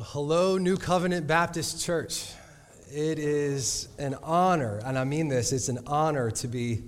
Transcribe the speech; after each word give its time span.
Hello, 0.00 0.58
New 0.58 0.76
Covenant 0.76 1.26
Baptist 1.26 1.84
Church. 1.84 2.30
It 2.88 3.18
is 3.18 3.88
an 3.98 4.14
honor, 4.22 4.80
and 4.84 4.96
I 4.96 5.02
mean 5.02 5.26
this, 5.26 5.50
it's 5.50 5.68
an 5.68 5.80
honor 5.88 6.30
to 6.30 6.46
be 6.46 6.84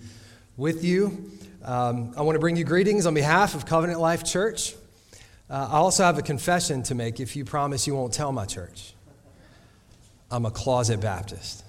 with 0.56 0.84
you. 0.84 1.32
Um, 1.64 2.14
I 2.16 2.22
want 2.22 2.36
to 2.36 2.38
bring 2.38 2.54
you 2.54 2.62
greetings 2.62 3.06
on 3.06 3.14
behalf 3.14 3.56
of 3.56 3.66
Covenant 3.66 3.98
Life 3.98 4.22
Church. 4.22 4.76
Uh, 5.50 5.68
I 5.72 5.78
also 5.78 6.04
have 6.04 6.18
a 6.18 6.22
confession 6.22 6.84
to 6.84 6.94
make 6.94 7.18
if 7.18 7.34
you 7.34 7.44
promise 7.44 7.84
you 7.84 7.96
won't 7.96 8.12
tell 8.12 8.30
my 8.30 8.46
church. 8.46 8.94
I'm 10.30 10.46
a 10.46 10.52
closet 10.52 11.00
Baptist. 11.00 11.64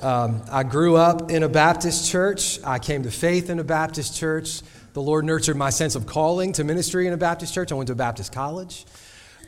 Um, 0.00 0.40
I 0.50 0.62
grew 0.62 0.96
up 0.96 1.30
in 1.30 1.42
a 1.42 1.48
Baptist 1.50 2.10
church. 2.10 2.58
I 2.64 2.78
came 2.78 3.02
to 3.02 3.10
faith 3.10 3.50
in 3.50 3.58
a 3.58 3.64
Baptist 3.64 4.16
church. 4.16 4.62
The 4.94 5.02
Lord 5.02 5.26
nurtured 5.26 5.58
my 5.58 5.68
sense 5.68 5.94
of 5.94 6.06
calling 6.06 6.54
to 6.54 6.64
ministry 6.64 7.06
in 7.06 7.12
a 7.12 7.18
Baptist 7.18 7.52
church. 7.52 7.70
I 7.70 7.74
went 7.74 7.88
to 7.88 7.92
a 7.92 7.96
Baptist 7.96 8.32
college. 8.32 8.86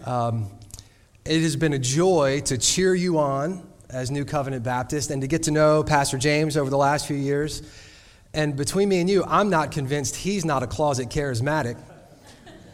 Um, 0.05 0.51
it 1.25 1.43
has 1.43 1.57
been 1.57 1.73
a 1.73 1.79
joy 1.79 2.41
to 2.47 2.59
cheer 2.59 2.95
you 2.95 3.19
on 3.19 3.67
as 3.91 4.11
New 4.11 4.25
Covenant 4.25 4.65
Baptist 4.65 5.11
and 5.11 5.23
to 5.23 5.29
get 5.29 5.45
to 5.45 5.51
know 5.51 5.83
Pastor 5.83 6.19
James 6.19 6.57
over 6.57 6.71
the 6.71 6.77
last 6.77 7.07
few 7.07 7.17
years. 7.17 7.63
And 8.35 8.57
between 8.57 8.89
me 8.89 9.01
and 9.01 9.09
you, 9.09 9.25
I'm 9.25 9.51
not 9.51 9.73
convinced 9.73 10.17
he's 10.17 10.45
not 10.45 10.63
a 10.63 10.67
closet 10.67 11.09
charismatic. 11.09 11.81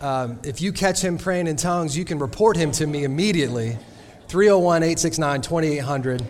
Um, 0.01 0.41
if 0.45 0.61
you 0.61 0.73
catch 0.73 1.01
him 1.01 1.19
praying 1.19 1.47
in 1.47 1.57
tongues, 1.57 1.97
you 1.97 2.05
can 2.05 2.19
report 2.19 2.57
him 2.57 2.73
to 2.73 2.87
me 2.87 3.05
immediately 3.05 3.79
301 4.29 4.83
869 4.83 5.43
2800. 5.43 6.27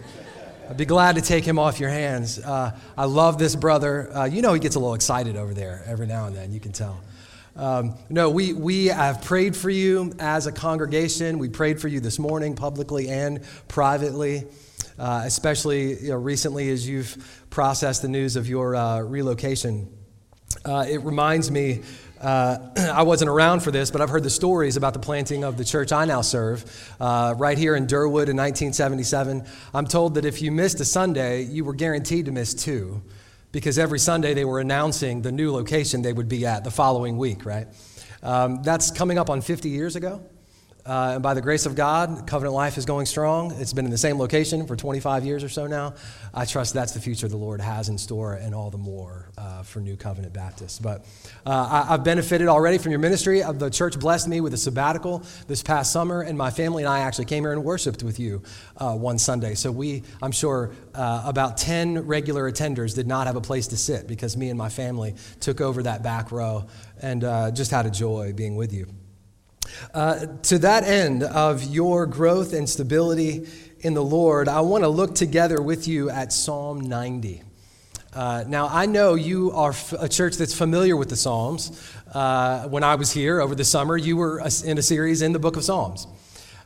I'd 0.69 0.77
be 0.77 0.85
glad 0.85 1.17
to 1.17 1.23
take 1.23 1.45
him 1.45 1.59
off 1.59 1.81
your 1.81 1.91
hands. 1.91 2.39
Uh, 2.39 2.77
I 2.97 3.05
love 3.05 3.39
this 3.39 3.55
brother. 3.55 4.11
Uh, 4.17 4.25
you 4.25 4.41
know, 4.43 4.55
he 4.55 4.61
gets 4.61 4.77
a 4.77 4.79
little 4.79 4.95
excited 4.95 5.37
over 5.37 5.53
there 5.53 5.83
every 5.87 6.07
now 6.07 6.27
and 6.27 6.35
then, 6.35 6.53
you 6.53 6.61
can 6.61 6.73
tell. 6.73 7.01
Um, 7.57 7.95
no, 8.11 8.31
we, 8.31 8.53
we 8.53 8.87
have 8.87 9.23
prayed 9.23 9.57
for 9.57 9.71
you 9.71 10.13
as 10.19 10.49
a 10.49 10.53
congregation. 10.53 11.39
We 11.39 11.49
prayed 11.49 11.81
for 11.81 11.87
you 11.87 12.01
this 12.01 12.19
morning, 12.19 12.57
publicly 12.57 13.09
and 13.09 13.45
privately, 13.69 14.45
uh, 14.99 15.23
especially 15.25 16.01
you 16.01 16.09
know, 16.11 16.17
recently 16.17 16.69
as 16.71 16.89
you've 16.89 17.45
processed 17.51 18.03
the 18.03 18.09
news 18.09 18.35
of 18.35 18.49
your 18.49 18.75
uh, 18.75 19.01
relocation. 19.01 19.89
Uh, 20.65 20.85
it 20.89 21.03
reminds 21.03 21.49
me, 21.49 21.83
uh, 22.21 22.59
I 22.93 23.05
wasn't 23.05 23.31
around 23.31 23.61
for 23.61 23.71
this, 23.71 23.89
but 23.89 24.01
I've 24.01 24.11
heard 24.11 24.25
the 24.25 24.31
stories 24.31 24.77
about 24.77 24.93
the 24.93 24.99
planting 24.99 25.45
of 25.45 25.57
the 25.57 25.65
church 25.65 25.93
I 25.93 26.07
now 26.07 26.23
serve 26.23 26.65
uh, 26.99 27.35
right 27.39 27.57
here 27.57 27.77
in 27.77 27.87
Derwood 27.87 28.29
in 28.29 28.37
1977. 28.37 29.47
I'm 29.73 29.87
told 29.87 30.15
that 30.15 30.25
if 30.25 30.43
you 30.43 30.51
missed 30.51 30.81
a 30.81 30.85
Sunday, 30.85 31.43
you 31.43 31.65
were 31.65 31.75
guaranteed 31.75 32.27
to 32.27 32.33
miss 32.33 32.53
two 32.53 33.01
because 33.55 33.79
every 33.79 34.01
Sunday 34.01 34.35
they 34.35 34.45
were 34.45 34.59
announcing 34.59 35.23
the 35.23 35.31
new 35.31 35.53
location 35.53 36.03
they 36.03 36.13
would 36.13 36.29
be 36.29 36.45
at 36.45 36.65
the 36.65 36.73
following 36.73 37.17
week, 37.17 37.47
right? 37.47 37.69
Um, 38.21 38.65
that's 38.65 38.91
coming 38.91 39.17
up 39.17 39.31
on 39.31 39.41
50 39.41 39.69
years 39.69 39.95
ago. 39.95 40.27
Uh, 40.87 41.13
and 41.15 41.23
by 41.23 41.33
the 41.33 41.41
grace 41.41 41.65
of 41.65 41.75
God, 41.75 42.27
Covenant 42.27 42.55
Life 42.55 42.77
is 42.77 42.85
going 42.85 43.07
strong. 43.07 43.53
It's 43.53 43.73
been 43.73 43.87
in 43.87 43.91
the 43.91 43.97
same 43.97 44.19
location 44.19 44.67
for 44.67 44.77
25 44.77 45.25
years 45.25 45.43
or 45.43 45.49
so 45.49 45.67
now. 45.67 45.95
I 46.35 46.45
trust 46.45 46.75
that's 46.75 46.93
the 46.93 47.01
future 47.01 47.27
the 47.27 47.39
Lord 47.39 47.63
has 47.63 47.89
in 47.89 47.97
store 47.97 48.35
and 48.35 48.55
all 48.55 48.71
the 48.71 48.79
more 48.79 49.31
uh, 49.39 49.63
for 49.63 49.81
New 49.81 49.97
Covenant 49.97 50.35
Baptists. 50.35 50.79
But 50.79 51.07
uh, 51.47 51.85
I, 51.89 51.93
have 51.93 52.05
benefited 52.05 52.49
already 52.49 52.77
from 52.77 52.93
your 52.93 52.99
ministry. 52.99 53.43
Uh, 53.43 53.53
the 53.53 53.71
church 53.71 53.99
blessed 53.99 54.29
me 54.29 54.43
with 54.43 54.53
a 54.53 54.59
sabbatical 54.59 55.23
this 55.47 55.63
past 55.63 55.91
summer, 55.91 56.21
and 56.21 56.37
my 56.37 56.51
family 56.51 56.83
and 56.83 56.93
I 56.93 56.99
actually 56.99 57.27
came 57.27 57.45
here 57.45 57.53
and 57.53 57.65
worshiped 57.65 58.03
with 58.03 58.21
you 58.21 58.43
uh, 58.77 58.95
one 58.95 59.19
Sunday. 59.19 59.55
So 59.55 59.73
we, 59.73 60.03
I'm 60.21 60.33
sure, 60.33 60.73
uh, 60.95 61.23
about 61.25 61.57
10 61.57 62.07
regular 62.07 62.51
attenders 62.51 62.95
did 62.95 63.07
not 63.07 63.27
have 63.27 63.37
a 63.37 63.41
place 63.41 63.69
to 63.69 63.79
sit 63.79 64.07
because 64.07 64.37
me 64.37 64.51
and 64.51 64.59
my 64.59 64.69
family 64.69 65.15
took 65.41 65.63
over 65.63 65.83
that 65.85 66.03
back 66.03 66.31
row 66.31 66.67
and 67.01 67.23
just 67.57 67.71
had 67.71 67.87
a 67.87 67.91
joy 67.91 68.35
being 68.35 68.57
with 68.57 68.75
you. 68.75 68.87
Uh, 69.93 70.27
to 70.43 70.59
that 70.59 70.85
end 70.85 71.23
of 71.23 71.63
your 71.65 72.07
growth 72.07 72.53
and 72.53 72.69
stability 72.69 73.47
in 73.81 73.95
the 73.95 74.05
Lord, 74.05 74.49
I 74.49 74.61
want 74.61 74.85
to 74.85 74.89
look 74.89 75.15
together 75.15 75.61
with 75.61 75.87
you 75.87 76.11
at 76.11 76.33
Psalm 76.33 76.81
90. 76.81 77.43
Uh, 78.15 78.45
now, 78.47 78.69
I 78.69 78.87
know 78.87 79.15
you 79.15 79.51
are 79.53 79.71
f- 79.71 79.93
a 79.93 80.09
church 80.09 80.37
that's 80.37 80.55
familiar 80.55 80.97
with 80.97 81.09
the 81.09 81.17
Psalms. 81.17 81.93
Uh, 82.13 82.69
when 82.69 82.85
I 82.85 82.95
was 82.95 83.11
here 83.11 83.41
over 83.41 83.57
the 83.57 83.65
summer, 83.65 83.97
you 83.97 84.17
were 84.17 84.39
in 84.65 84.79
a 84.79 84.83
series 84.83 85.21
in 85.21 85.33
the 85.33 85.41
book 85.41 85.57
of 85.57 85.65
Psalms. 85.65 86.07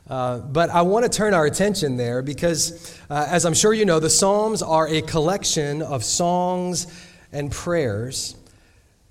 Uh, 0.07 0.39
but 0.39 0.69
I 0.69 0.81
want 0.83 1.05
to 1.05 1.09
turn 1.09 1.33
our 1.33 1.45
attention 1.45 1.97
there 1.97 2.21
because, 2.21 2.99
uh, 3.09 3.25
as 3.29 3.45
I'm 3.45 3.53
sure 3.53 3.73
you 3.73 3.85
know, 3.85 3.99
the 3.99 4.09
Psalms 4.09 4.61
are 4.61 4.87
a 4.87 5.01
collection 5.01 5.81
of 5.81 6.03
songs 6.03 6.87
and 7.31 7.51
prayers 7.51 8.35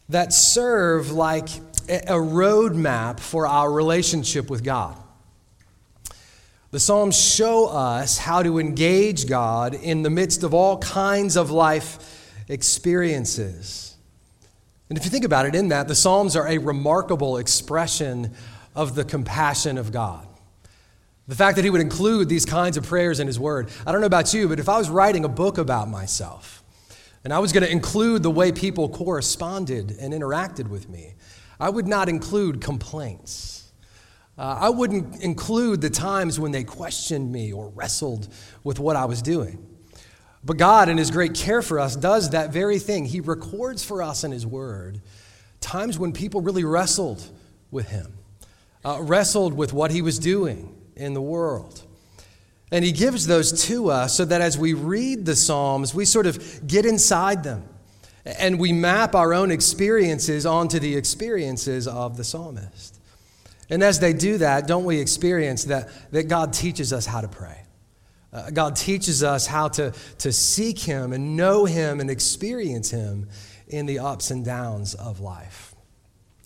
that 0.09 0.33
serve 0.33 1.13
like 1.13 1.49
a 1.89 2.15
roadmap 2.15 3.21
for 3.21 3.47
our 3.47 3.71
relationship 3.71 4.51
with 4.51 4.63
God. 4.63 4.97
The 6.71 6.81
Psalms 6.81 7.19
show 7.19 7.67
us 7.69 8.19
how 8.19 8.43
to 8.43 8.59
engage 8.59 9.27
God 9.27 9.75
in 9.75 10.03
the 10.03 10.11
midst 10.11 10.43
of 10.43 10.53
all 10.53 10.79
kinds 10.79 11.37
of 11.37 11.51
life 11.51 12.45
experiences. 12.49 13.97
And 14.89 14.99
if 14.99 15.05
you 15.05 15.11
think 15.11 15.25
about 15.25 15.47
it, 15.47 15.55
in 15.55 15.69
that, 15.69 15.89
the 15.89 15.95
Psalms 15.95 16.37
are 16.37 16.47
a 16.47 16.59
remarkable 16.59 17.39
expression 17.39 18.35
of 18.75 18.95
the 18.95 19.05
compassion 19.05 19.79
of 19.79 19.93
God. 19.93 20.27
The 21.27 21.35
fact 21.35 21.57
that 21.57 21.65
He 21.65 21.71
would 21.71 21.81
include 21.81 22.29
these 22.29 22.45
kinds 22.45 22.77
of 22.77 22.87
prayers 22.87 23.19
in 23.19 23.27
His 23.27 23.41
Word. 23.41 23.71
I 23.87 23.93
don't 23.93 24.01
know 24.01 24.07
about 24.07 24.33
you, 24.35 24.49
but 24.49 24.59
if 24.59 24.69
I 24.69 24.77
was 24.79 24.91
writing 24.91 25.25
a 25.25 25.29
book 25.29 25.59
about 25.59 25.89
myself, 25.89 26.63
and 27.25 27.33
I 27.33 27.39
was 27.39 27.53
going 27.53 27.65
to 27.65 27.71
include 27.71 28.23
the 28.23 28.31
way 28.31 28.53
people 28.53 28.89
corresponded 28.89 29.97
and 30.01 30.15
interacted 30.15 30.69
with 30.69 30.89
me, 30.89 31.15
I 31.61 31.71
would 31.71 31.87
not 31.87 32.09
include 32.09 32.61
complaints. 32.61 33.73
Uh, 34.39 34.57
I 34.61 34.69
wouldn't 34.69 35.21
include 35.23 35.81
the 35.81 35.91
times 35.91 36.39
when 36.39 36.53
they 36.53 36.63
questioned 36.63 37.33
me 37.33 37.53
or 37.53 37.71
wrestled 37.71 38.29
with 38.63 38.79
what 38.79 38.95
I 38.95 39.05
was 39.05 39.21
doing. 39.21 39.67
But 40.45 40.57
God, 40.57 40.89
in 40.89 40.97
His 40.97 41.11
great 41.11 41.35
care 41.35 41.63
for 41.63 41.81
us, 41.81 41.97
does 41.97 42.31
that 42.31 42.53
very 42.53 42.79
thing. 42.79 43.05
He 43.05 43.21
records 43.21 43.85
for 43.85 44.01
us 44.01 44.23
in 44.23 44.31
His 44.31 44.47
Word 44.47 45.01
times 45.61 45.99
when 45.99 46.13
people 46.13 46.41
really 46.41 46.63
wrestled 46.63 47.23
with 47.73 47.89
Him, 47.89 48.13
uh, 48.85 48.99
wrestled 49.01 49.55
with 49.55 49.73
what 49.73 49.91
He 49.91 50.03
was 50.03 50.21
doing 50.21 50.77
in 50.95 51.15
the 51.15 51.21
world. 51.21 51.83
And 52.71 52.85
He 52.85 52.93
gives 52.93 53.27
those 53.27 53.65
to 53.65 53.91
us 53.91 54.17
so 54.17 54.25
that 54.25 54.41
as 54.41 54.57
we 54.57 54.73
read 54.75 55.27
the 55.27 55.35
Psalms, 55.35 55.93
we 55.93 56.05
sort 56.05 56.27
of 56.27 56.65
get 56.65 56.87
inside 56.87 57.43
them 57.43 57.69
and 58.39 58.59
we 58.59 58.73
map 58.73 59.15
our 59.15 59.33
own 59.33 59.51
experiences 59.51 60.45
onto 60.45 60.79
the 60.79 60.97
experiences 60.97 61.89
of 61.89 62.17
the 62.17 62.25
psalmist. 62.25 63.01
And 63.71 63.83
as 63.83 64.01
they 64.01 64.13
do 64.13 64.39
that, 64.39 64.67
don't 64.67 64.85
we 64.85 64.99
experience 64.99 65.65
that, 65.65 65.89
that 66.13 66.29
God 66.29 66.53
teaches 66.53 66.93
us 66.93 67.07
how 67.07 67.21
to 67.21 67.29
pray? 67.29 67.63
Uh, 68.33 68.51
God 68.51 68.77
teaches 68.77 69.23
us 69.23 69.47
how 69.47 69.69
to, 69.69 69.93
to 70.19 70.33
seek 70.33 70.79
Him 70.79 71.13
and 71.13 71.37
know 71.37 71.65
Him 71.65 72.01
and 72.01 72.11
experience 72.11 72.91
Him 72.91 73.29
in 73.67 73.87
the 73.87 73.99
ups 73.99 74.31
and 74.31 74.45
downs 74.45 74.95
of 74.95 75.21
life. 75.21 75.75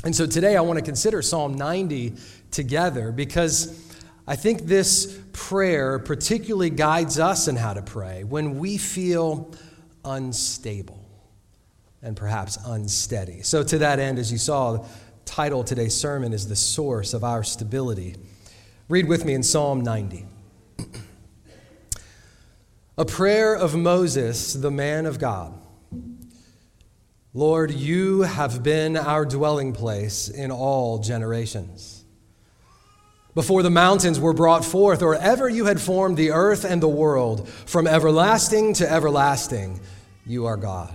And 0.05 0.15
so 0.15 0.27
today 0.27 0.57
I 0.57 0.61
want 0.61 0.79
to 0.79 0.85
consider 0.85 1.23
Psalm 1.23 1.55
90 1.55 2.15
together 2.51 3.13
because 3.13 3.81
I 4.27 4.37
think 4.37 4.63
this 4.63 5.19
prayer 5.33 5.99
particularly 5.99 6.71
guides 6.71 7.19
us 7.19 7.49
in 7.49 7.57
how 7.57 7.75
to 7.75 7.83
pray 7.83 8.25
when 8.25 8.59
we 8.59 8.79
feel 8.79 9.53
unstable 10.05 11.02
and 12.03 12.17
perhaps 12.17 12.59
unsteady. 12.67 13.43
So, 13.43 13.63
to 13.63 13.79
that 13.79 13.99
end, 13.99 14.19
as 14.19 14.33
you 14.33 14.39
saw, 14.39 14.73
the 14.73 14.89
title 15.25 15.61
of 15.61 15.67
today's 15.67 15.97
sermon 15.97 16.33
is 16.33 16.49
The 16.49 16.57
Source 16.57 17.15
of 17.15 17.23
Our 17.23 17.45
Stability. 17.45 18.17
Read 18.89 19.07
with 19.07 19.25
me 19.25 19.35
in 19.35 19.43
Psalm 19.43 19.83
90. 19.83 20.27
A 22.99 23.05
prayer 23.05 23.55
of 23.55 23.75
Moses, 23.75 24.53
the 24.53 24.71
man 24.71 25.07
of 25.07 25.19
God. 25.19 25.55
Lord, 27.33 27.71
you 27.71 28.23
have 28.23 28.63
been 28.63 28.97
our 28.97 29.25
dwelling 29.25 29.73
place 29.73 30.29
in 30.29 30.51
all 30.51 30.99
generations. 30.99 32.05
Before 33.35 33.63
the 33.63 33.71
mountains 33.71 34.21
were 34.21 34.35
brought 34.35 34.63
forth, 34.63 35.01
or 35.01 35.15
ever 35.15 35.49
you 35.49 35.65
had 35.65 35.81
formed 35.81 36.19
the 36.19 36.33
earth 36.33 36.65
and 36.65 36.83
the 36.83 36.89
world, 36.89 37.49
from 37.49 37.87
everlasting 37.87 38.75
to 38.75 38.93
everlasting, 38.93 39.81
you 40.27 40.45
are 40.45 40.59
God. 40.59 40.95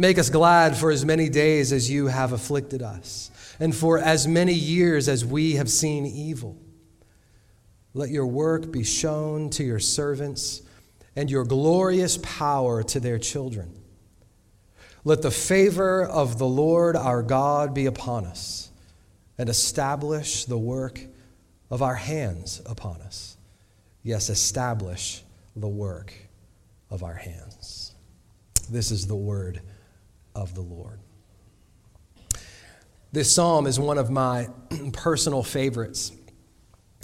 Make 0.00 0.16
us 0.16 0.30
glad 0.30 0.78
for 0.78 0.90
as 0.90 1.04
many 1.04 1.28
days 1.28 1.74
as 1.74 1.90
you 1.90 2.06
have 2.06 2.32
afflicted 2.32 2.80
us, 2.80 3.30
and 3.60 3.76
for 3.76 3.98
as 3.98 4.26
many 4.26 4.54
years 4.54 5.10
as 5.10 5.26
we 5.26 5.56
have 5.56 5.68
seen 5.68 6.06
evil. 6.06 6.56
Let 7.92 8.08
your 8.08 8.26
work 8.26 8.72
be 8.72 8.82
shown 8.82 9.50
to 9.50 9.62
your 9.62 9.78
servants, 9.78 10.62
and 11.14 11.30
your 11.30 11.44
glorious 11.44 12.16
power 12.22 12.82
to 12.84 12.98
their 12.98 13.18
children. 13.18 13.78
Let 15.04 15.20
the 15.20 15.30
favor 15.30 16.06
of 16.06 16.38
the 16.38 16.48
Lord 16.48 16.96
our 16.96 17.22
God 17.22 17.74
be 17.74 17.84
upon 17.84 18.24
us, 18.24 18.70
and 19.36 19.50
establish 19.50 20.46
the 20.46 20.56
work 20.56 20.98
of 21.70 21.82
our 21.82 21.96
hands 21.96 22.62
upon 22.64 23.02
us. 23.02 23.36
Yes, 24.02 24.30
establish 24.30 25.22
the 25.54 25.68
work 25.68 26.14
of 26.88 27.02
our 27.02 27.16
hands. 27.16 27.94
This 28.70 28.90
is 28.90 29.06
the 29.06 29.14
word 29.14 29.60
of 30.40 30.54
the 30.54 30.60
Lord. 30.60 31.00
This 33.12 33.32
psalm 33.34 33.66
is 33.66 33.78
one 33.78 33.98
of 33.98 34.10
my 34.10 34.48
personal 34.92 35.42
favorites. 35.42 36.12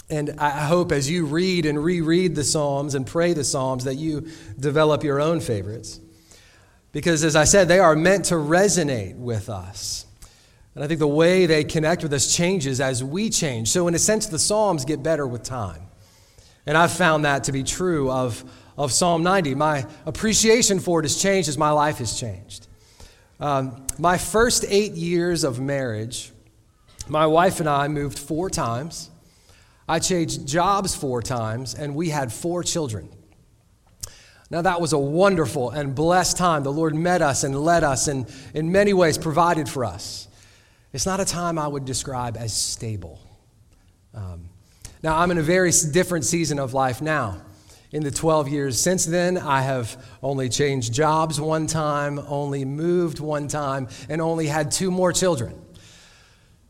And 0.09 0.39
I 0.39 0.51
hope 0.51 0.93
as 0.93 1.11
you 1.11 1.27
read 1.27 1.67
and 1.67 1.83
reread 1.83 2.37
the 2.37 2.45
Psalms 2.45 2.95
and 2.95 3.05
pray 3.05 3.33
the 3.33 3.43
Psalms 3.43 3.85
that 3.85 3.97
you 3.97 4.29
develop 4.59 5.03
your 5.03 5.21
own 5.21 5.41
favorites. 5.41 5.99
Because 6.93 7.25
as 7.25 7.35
I 7.35 7.43
said, 7.43 7.67
they 7.67 7.81
are 7.81 7.97
meant 7.97 8.27
to 8.27 8.35
resonate 8.35 9.17
with 9.17 9.51
us. 9.51 10.07
And 10.77 10.85
I 10.85 10.87
think 10.87 11.01
the 11.01 11.09
way 11.09 11.47
they 11.47 11.65
connect 11.65 12.05
with 12.05 12.13
us 12.13 12.33
changes 12.35 12.81
as 12.81 13.03
we 13.03 13.31
change. 13.31 13.69
So, 13.69 13.89
in 13.89 13.95
a 13.95 13.99
sense, 13.99 14.27
the 14.27 14.39
Psalms 14.39 14.85
get 14.85 15.03
better 15.03 15.27
with 15.27 15.43
time. 15.43 15.83
And 16.67 16.77
I've 16.77 16.93
found 16.93 17.25
that 17.25 17.45
to 17.45 17.53
be 17.53 17.65
true 17.65 18.11
of, 18.11 18.45
of 18.79 18.93
Psalm 18.93 19.23
90. 19.23 19.55
My 19.57 19.87
appreciation 20.05 20.79
for 20.79 21.01
it 21.01 21.05
has 21.05 21.21
changed 21.21 21.49
as 21.49 21.59
my 21.59 21.71
life 21.71 21.99
has 21.99 22.19
changed. 22.19 22.69
Um, 23.39 23.87
my 23.99 24.17
first 24.17 24.65
eight 24.69 24.93
years 24.93 25.45
of 25.45 25.61
marriage, 25.61 26.33
my 27.09 27.27
wife 27.27 27.61
and 27.61 27.69
I 27.69 27.89
moved 27.89 28.19
four 28.19 28.49
times. 28.49 29.11
I 29.89 29.99
changed 29.99 30.47
jobs 30.47 30.97
four 30.97 31.23
times, 31.23 31.75
and 31.75 31.95
we 31.95 32.09
had 32.09 32.33
four 32.33 32.63
children. 32.63 33.09
Now, 34.51 34.63
that 34.63 34.81
was 34.81 34.93
a 34.93 34.99
wonderful 34.99 35.71
and 35.71 35.95
blessed 35.95 36.37
time. 36.37 36.63
The 36.63 36.73
Lord 36.73 36.95
met 36.95 37.21
us 37.21 37.45
and 37.45 37.59
led 37.59 37.85
us 37.85 38.09
and, 38.09 38.27
in 38.55 38.73
many 38.73 38.93
ways, 38.93 39.19
provided 39.19 39.69
for 39.69 39.85
us. 39.85 40.29
It's 40.93 41.05
not 41.05 41.21
a 41.21 41.25
time 41.25 41.59
I 41.59 41.69
would 41.69 41.85
describe 41.85 42.37
as 42.37 42.57
stable. 42.57 43.21
Um, 44.15 44.49
now, 45.03 45.19
I'm 45.19 45.31
in 45.31 45.39
a 45.39 45.43
very 45.43 45.73
different 45.93 46.25
season 46.25 46.59
of 46.59 46.75
life 46.75 47.03
now. 47.03 47.43
In 47.97 48.03
the 48.03 48.11
12 48.11 48.49
years 48.49 48.79
since 48.79 49.07
then, 49.07 49.39
I 49.39 49.63
have 49.63 49.97
only 50.23 50.51
changed 50.51 50.93
jobs 50.93 51.41
one 51.41 51.67
time, 51.67 52.19
only 52.29 52.63
moved 52.67 53.21
one 53.21 53.49
time, 53.49 53.89
and 54.11 54.21
only 54.21 54.49
had 54.49 54.71
two 54.71 54.91
more 54.91 55.15
children. 55.15 55.59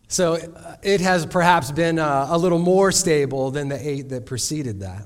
So 0.07 0.35
uh, 0.35 0.77
it 0.85 1.01
has 1.01 1.27
perhaps 1.27 1.73
been 1.73 1.99
a, 1.99 2.05
uh, 2.05 2.27
a 2.31 2.39
little 2.39 2.61
more 2.61 2.93
stable 2.93 3.51
than 3.51 3.69
the 3.69 3.89
eight 3.89 4.11
that 4.11 4.25
preceded 4.25 4.79
that. 4.83 5.05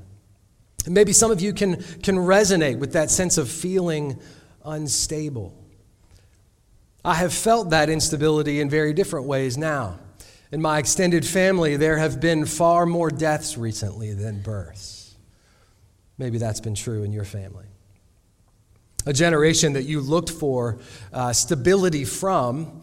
And 0.85 0.93
maybe 0.93 1.15
some 1.15 1.31
of 1.31 1.41
you 1.41 1.55
can, 1.55 1.77
can 2.03 2.17
resonate 2.17 2.79
with 2.79 2.93
that 2.93 3.11
sense 3.11 3.39
of 3.39 3.49
feeling 3.49 4.21
unstable. 4.63 5.57
I 7.03 7.15
have 7.15 7.33
felt 7.33 7.71
that 7.71 7.89
instability 7.89 8.61
in 8.61 8.69
very 8.69 8.93
different 8.93 9.27
ways 9.27 9.57
now. 9.57 9.99
In 10.53 10.61
my 10.61 10.81
extended 10.81 11.25
family, 11.25 11.79
there 11.79 11.97
have 11.97 12.21
been 12.21 12.45
far 12.45 12.85
more 12.85 13.09
deaths 13.09 13.57
recently 13.57 14.13
than 14.13 14.43
births. 14.43 15.10
Maybe 16.21 16.37
that's 16.37 16.61
been 16.61 16.75
true 16.75 17.03
in 17.03 17.15
your 17.15 17.25
family. 17.25 17.65
A 19.07 19.13
generation 19.15 19.73
that 19.73 19.85
you 19.85 20.03
looked 20.03 20.29
for 20.29 20.79
uh, 21.15 21.33
stability 21.33 22.05
from 22.05 22.83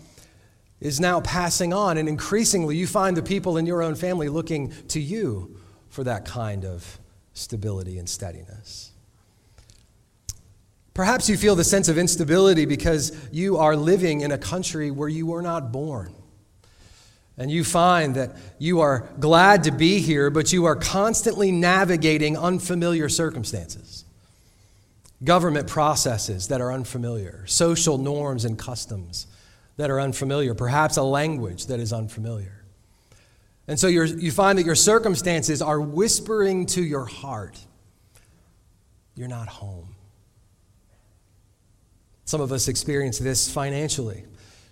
is 0.81 0.99
now 0.99 1.21
passing 1.21 1.71
on, 1.71 1.99
and 1.99 2.09
increasingly 2.09 2.75
you 2.75 2.87
find 2.87 3.15
the 3.15 3.21
people 3.21 3.57
in 3.57 3.67
your 3.67 3.83
own 3.83 3.93
family 3.93 4.27
looking 4.27 4.73
to 4.87 4.99
you 4.99 5.55
for 5.87 6.03
that 6.03 6.25
kind 6.25 6.65
of 6.65 6.99
stability 7.33 7.99
and 7.99 8.09
steadiness. 8.09 8.91
Perhaps 10.95 11.29
you 11.29 11.37
feel 11.37 11.55
the 11.55 11.63
sense 11.63 11.89
of 11.89 11.99
instability 11.99 12.65
because 12.65 13.15
you 13.31 13.57
are 13.57 13.75
living 13.75 14.21
in 14.21 14.31
a 14.31 14.37
country 14.39 14.89
where 14.89 15.09
you 15.09 15.27
were 15.27 15.43
not 15.43 15.71
born. 15.71 16.11
And 17.37 17.51
you 17.51 17.63
find 17.63 18.15
that 18.15 18.35
you 18.57 18.79
are 18.81 19.07
glad 19.19 19.65
to 19.65 19.71
be 19.71 19.99
here, 19.99 20.31
but 20.31 20.51
you 20.51 20.65
are 20.65 20.75
constantly 20.75 21.51
navigating 21.51 22.35
unfamiliar 22.35 23.09
circumstances. 23.09 24.05
Government 25.23 25.67
processes 25.67 26.47
that 26.47 26.61
are 26.61 26.71
unfamiliar, 26.71 27.43
social 27.45 27.97
norms 27.97 28.43
and 28.45 28.57
customs 28.57 29.27
that 29.77 29.91
are 29.91 30.01
unfamiliar, 30.01 30.55
perhaps 30.55 30.97
a 30.97 31.03
language 31.03 31.67
that 31.67 31.79
is 31.79 31.93
unfamiliar. 31.93 32.63
And 33.67 33.79
so 33.79 33.87
you 33.87 34.31
find 34.31 34.57
that 34.57 34.65
your 34.65 34.75
circumstances 34.75 35.61
are 35.61 35.79
whispering 35.79 36.65
to 36.67 36.83
your 36.83 37.05
heart, 37.05 37.59
You're 39.15 39.27
not 39.27 39.47
home. 39.47 39.95
Some 42.25 42.41
of 42.41 42.51
us 42.51 42.67
experience 42.67 43.19
this 43.19 43.51
financially. 43.51 44.25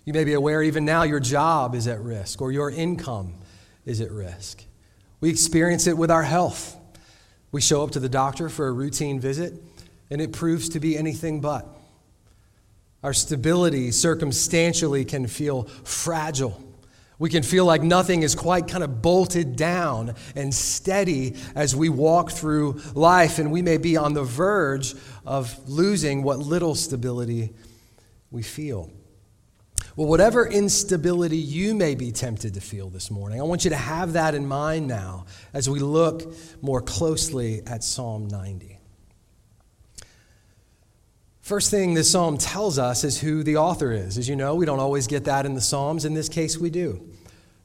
You 0.06 0.12
may 0.12 0.22
be 0.22 0.34
aware 0.34 0.62
even 0.62 0.84
now 0.84 1.02
your 1.02 1.18
job 1.18 1.74
is 1.74 1.88
at 1.88 2.00
risk 2.00 2.40
or 2.40 2.52
your 2.52 2.70
income 2.70 3.34
is 3.84 4.00
at 4.00 4.12
risk. 4.12 4.62
We 5.20 5.30
experience 5.30 5.88
it 5.88 5.98
with 5.98 6.12
our 6.12 6.22
health. 6.22 6.76
We 7.50 7.60
show 7.60 7.82
up 7.82 7.90
to 7.90 8.00
the 8.00 8.08
doctor 8.08 8.48
for 8.48 8.68
a 8.68 8.72
routine 8.72 9.18
visit 9.18 9.54
and 10.08 10.20
it 10.20 10.32
proves 10.32 10.68
to 10.70 10.80
be 10.80 10.96
anything 10.96 11.40
but. 11.40 11.66
Our 13.02 13.12
stability 13.12 13.90
circumstantially 13.90 15.04
can 15.04 15.26
feel 15.26 15.64
fragile. 15.64 16.62
We 17.18 17.28
can 17.28 17.42
feel 17.42 17.64
like 17.64 17.82
nothing 17.82 18.22
is 18.22 18.36
quite 18.36 18.68
kind 18.68 18.84
of 18.84 19.02
bolted 19.02 19.56
down 19.56 20.14
and 20.36 20.54
steady 20.54 21.34
as 21.56 21.74
we 21.74 21.88
walk 21.88 22.30
through 22.30 22.80
life, 22.94 23.38
and 23.38 23.50
we 23.50 23.62
may 23.62 23.78
be 23.78 23.96
on 23.96 24.12
the 24.12 24.22
verge 24.22 24.94
of 25.24 25.56
losing 25.66 26.22
what 26.22 26.40
little 26.40 26.74
stability 26.74 27.54
we 28.30 28.42
feel. 28.42 28.90
Well, 29.96 30.08
whatever 30.08 30.46
instability 30.46 31.38
you 31.38 31.74
may 31.74 31.94
be 31.94 32.12
tempted 32.12 32.52
to 32.52 32.60
feel 32.60 32.90
this 32.90 33.10
morning, 33.10 33.40
I 33.40 33.44
want 33.44 33.64
you 33.64 33.70
to 33.70 33.76
have 33.76 34.12
that 34.12 34.34
in 34.34 34.46
mind 34.46 34.86
now 34.86 35.24
as 35.54 35.70
we 35.70 35.78
look 35.78 36.34
more 36.60 36.82
closely 36.82 37.62
at 37.66 37.82
Psalm 37.82 38.28
90. 38.28 38.78
First 41.40 41.70
thing 41.70 41.94
this 41.94 42.10
psalm 42.10 42.36
tells 42.36 42.78
us 42.78 43.04
is 43.04 43.20
who 43.20 43.42
the 43.42 43.56
author 43.56 43.90
is. 43.90 44.18
As 44.18 44.28
you 44.28 44.36
know, 44.36 44.54
we 44.54 44.66
don't 44.66 44.80
always 44.80 45.06
get 45.06 45.24
that 45.24 45.46
in 45.46 45.54
the 45.54 45.62
Psalms. 45.62 46.04
In 46.04 46.12
this 46.12 46.28
case, 46.28 46.58
we 46.58 46.68
do. 46.68 47.08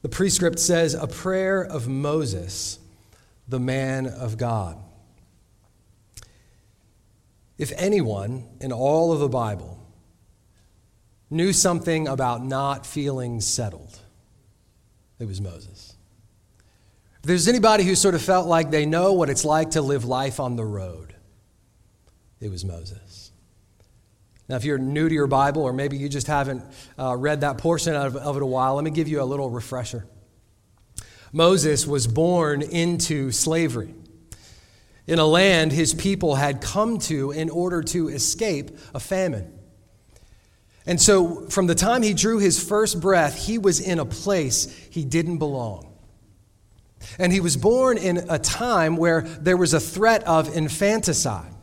The 0.02 0.08
prescript 0.08 0.60
says, 0.60 0.94
A 0.94 1.08
prayer 1.08 1.62
of 1.62 1.90
Moses, 1.90 2.80
the 3.50 3.60
man 3.60 4.08
of 4.08 4.38
God. 4.38 4.78
If 7.58 7.74
anyone 7.76 8.48
in 8.62 8.72
all 8.72 9.12
of 9.12 9.20
the 9.20 9.28
Bible 9.28 9.81
knew 11.32 11.54
something 11.54 12.08
about 12.08 12.46
not 12.46 12.86
feeling 12.86 13.42
settled, 13.42 13.98
it 15.20 15.26
was 15.26 15.42
Moses. 15.42 15.96
If 17.22 17.28
there's 17.28 17.48
anybody 17.48 17.84
who 17.84 17.96
sort 17.96 18.16
of 18.16 18.22
felt 18.22 18.48
like 18.48 18.72
they 18.72 18.86
know 18.86 19.14
what 19.14 19.30
it's 19.30 19.46
like 19.46 19.72
to 19.72 19.82
live 19.82 20.06
life 20.06 20.40
on 20.40 20.56
the 20.56 20.66
road, 20.66 21.16
it 22.40 22.50
was 22.50 22.66
Moses. 22.66 23.32
Now, 24.50 24.58
if 24.58 24.66
you're 24.66 24.78
new 24.78 25.08
to 25.08 25.16
your 25.16 25.28
Bible, 25.28 25.62
or 25.62 25.72
maybe 25.72 25.98
you 25.98 26.10
just 26.10 26.28
haven't 26.28 26.64
uh, 27.00 27.16
read 27.16 27.42
that 27.42 27.58
portion 27.58 27.96
of, 27.96 28.16
of 28.18 28.36
it 28.36 28.44
a 28.44 28.46
while, 28.46 28.76
let 28.76 28.84
me 28.84 28.92
give 28.92 29.08
you 29.08 29.22
a 29.22 29.24
little 29.24 29.50
refresher. 29.50 30.06
Moses 31.32 31.88
was 31.88 32.08
born 32.08 32.62
into 32.62 33.32
slavery 33.32 33.94
in 35.08 35.20
a 35.20 35.26
land 35.26 35.72
his 35.72 35.94
people 35.94 36.36
had 36.36 36.62
come 36.62 36.98
to 36.98 37.32
in 37.32 37.50
order 37.50 37.82
to 37.84 38.08
escape 38.10 38.78
a 38.94 39.00
famine. 39.00 39.52
And 40.86 41.00
so, 41.00 41.48
from 41.48 41.68
the 41.68 41.76
time 41.76 42.02
he 42.02 42.14
drew 42.14 42.40
his 42.40 42.64
first 42.64 43.00
breath, 43.00 43.46
he 43.46 43.58
was 43.58 43.80
in 43.80 44.00
a 44.00 44.06
place 44.06 44.66
he 44.90 45.06
didn't 45.06 45.38
belong. 45.38 45.88
And 47.20 47.32
he 47.32 47.40
was 47.40 47.58
born 47.58 47.98
in 47.98 48.26
a 48.30 48.40
time 48.40 48.98
where 48.98 49.22
there 49.22 49.58
was 49.58 49.74
a 49.74 49.80
threat 49.80 50.24
of 50.24 50.56
infanticide. 50.56 51.54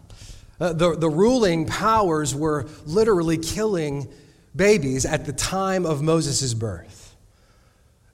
Uh, 0.60 0.72
the, 0.72 0.96
the 0.96 1.08
ruling 1.08 1.66
powers 1.66 2.34
were 2.34 2.66
literally 2.84 3.38
killing 3.38 4.08
babies 4.54 5.06
at 5.06 5.24
the 5.24 5.32
time 5.32 5.86
of 5.86 6.02
Moses' 6.02 6.54
birth. 6.54 7.16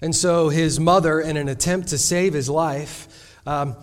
And 0.03 0.15
so 0.15 0.51
his 0.51 0.79
mother, 0.79 1.21
in 1.21 1.37
an 1.37 1.49
attempt 1.49 1.89
to 1.89 1.99
save 1.99 2.35
his 2.35 2.51
life, 2.51 3.09
um, 3.47 3.77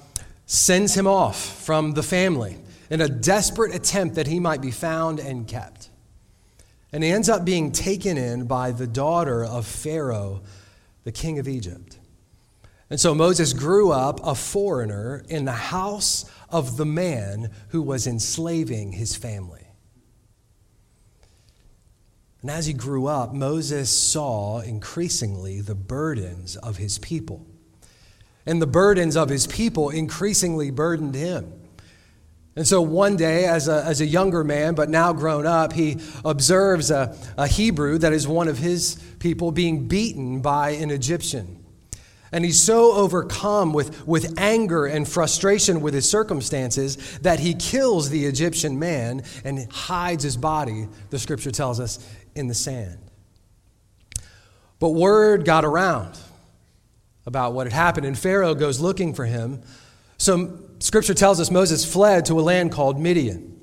sends 0.45 0.95
him 0.95 1.07
off 1.07 1.63
from 1.63 1.93
the 1.93 2.03
family 2.03 2.57
in 2.89 3.01
a 3.01 3.07
desperate 3.07 3.73
attempt 3.73 4.15
that 4.15 4.27
he 4.27 4.39
might 4.39 4.61
be 4.61 4.69
found 4.69 5.19
and 5.19 5.47
kept. 5.47 5.80
And 6.93 7.03
he 7.03 7.09
ends 7.09 7.29
up 7.29 7.45
being 7.45 7.71
taken 7.71 8.17
in 8.17 8.45
by 8.45 8.71
the 8.71 8.87
daughter 8.87 9.43
of 9.43 9.65
Pharaoh, 9.65 10.41
the 11.03 11.11
king 11.11 11.39
of 11.39 11.47
Egypt. 11.47 11.97
And 12.89 12.99
so 12.99 13.15
Moses 13.15 13.53
grew 13.53 13.91
up 13.91 14.19
a 14.25 14.35
foreigner 14.35 15.23
in 15.29 15.45
the 15.45 15.51
house 15.53 16.29
of 16.49 16.75
the 16.75 16.85
man 16.85 17.49
who 17.69 17.81
was 17.81 18.05
enslaving 18.05 18.91
his 18.91 19.15
family. 19.15 19.65
And 22.41 22.51
as 22.51 22.65
he 22.65 22.73
grew 22.73 23.05
up, 23.05 23.33
Moses 23.33 23.89
saw 23.89 24.59
increasingly 24.59 25.61
the 25.61 25.75
burdens 25.75 26.57
of 26.57 26.77
his 26.77 26.97
people. 26.97 27.45
And 28.45 28.61
the 28.61 28.67
burdens 28.67 29.15
of 29.15 29.29
his 29.29 29.47
people 29.47 29.89
increasingly 29.89 30.71
burdened 30.71 31.15
him. 31.15 31.60
And 32.55 32.67
so 32.67 32.81
one 32.81 33.15
day, 33.15 33.45
as 33.45 33.69
a, 33.69 33.83
as 33.85 34.01
a 34.01 34.05
younger 34.05 34.43
man, 34.43 34.75
but 34.75 34.89
now 34.89 35.13
grown 35.13 35.45
up, 35.45 35.71
he 35.71 35.97
observes 36.25 36.91
a, 36.91 37.15
a 37.37 37.47
Hebrew 37.47 37.97
that 37.99 38.11
is 38.11 38.27
one 38.27 38.49
of 38.49 38.57
his 38.57 38.95
people 39.19 39.51
being 39.51 39.87
beaten 39.87 40.41
by 40.41 40.71
an 40.71 40.91
Egyptian. 40.91 41.63
And 42.33 42.43
he's 42.45 42.61
so 42.61 42.93
overcome 42.93 43.73
with, 43.73 44.05
with 44.05 44.37
anger 44.37 44.85
and 44.85 45.07
frustration 45.07 45.81
with 45.81 45.93
his 45.93 46.09
circumstances 46.09 47.19
that 47.19 47.39
he 47.39 47.53
kills 47.53 48.09
the 48.09 48.25
Egyptian 48.25 48.79
man 48.79 49.23
and 49.43 49.71
hides 49.71 50.23
his 50.23 50.37
body, 50.37 50.87
the 51.09 51.19
scripture 51.19 51.51
tells 51.51 51.79
us, 51.79 51.99
in 52.35 52.47
the 52.47 52.53
sand. 52.53 52.97
But 54.79 54.89
word 54.89 55.45
got 55.45 55.63
around 55.65 56.17
about 57.25 57.53
what 57.53 57.67
had 57.67 57.73
happened, 57.73 58.05
and 58.05 58.17
Pharaoh 58.17 58.55
goes 58.55 58.79
looking 58.79 59.13
for 59.13 59.25
him. 59.25 59.61
So 60.17 60.57
scripture 60.81 61.13
tells 61.13 61.39
us 61.39 61.49
Moses 61.49 61.85
fled 61.85 62.25
to 62.25 62.39
a 62.39 62.41
land 62.41 62.71
called 62.71 62.99
Midian. 62.99 63.59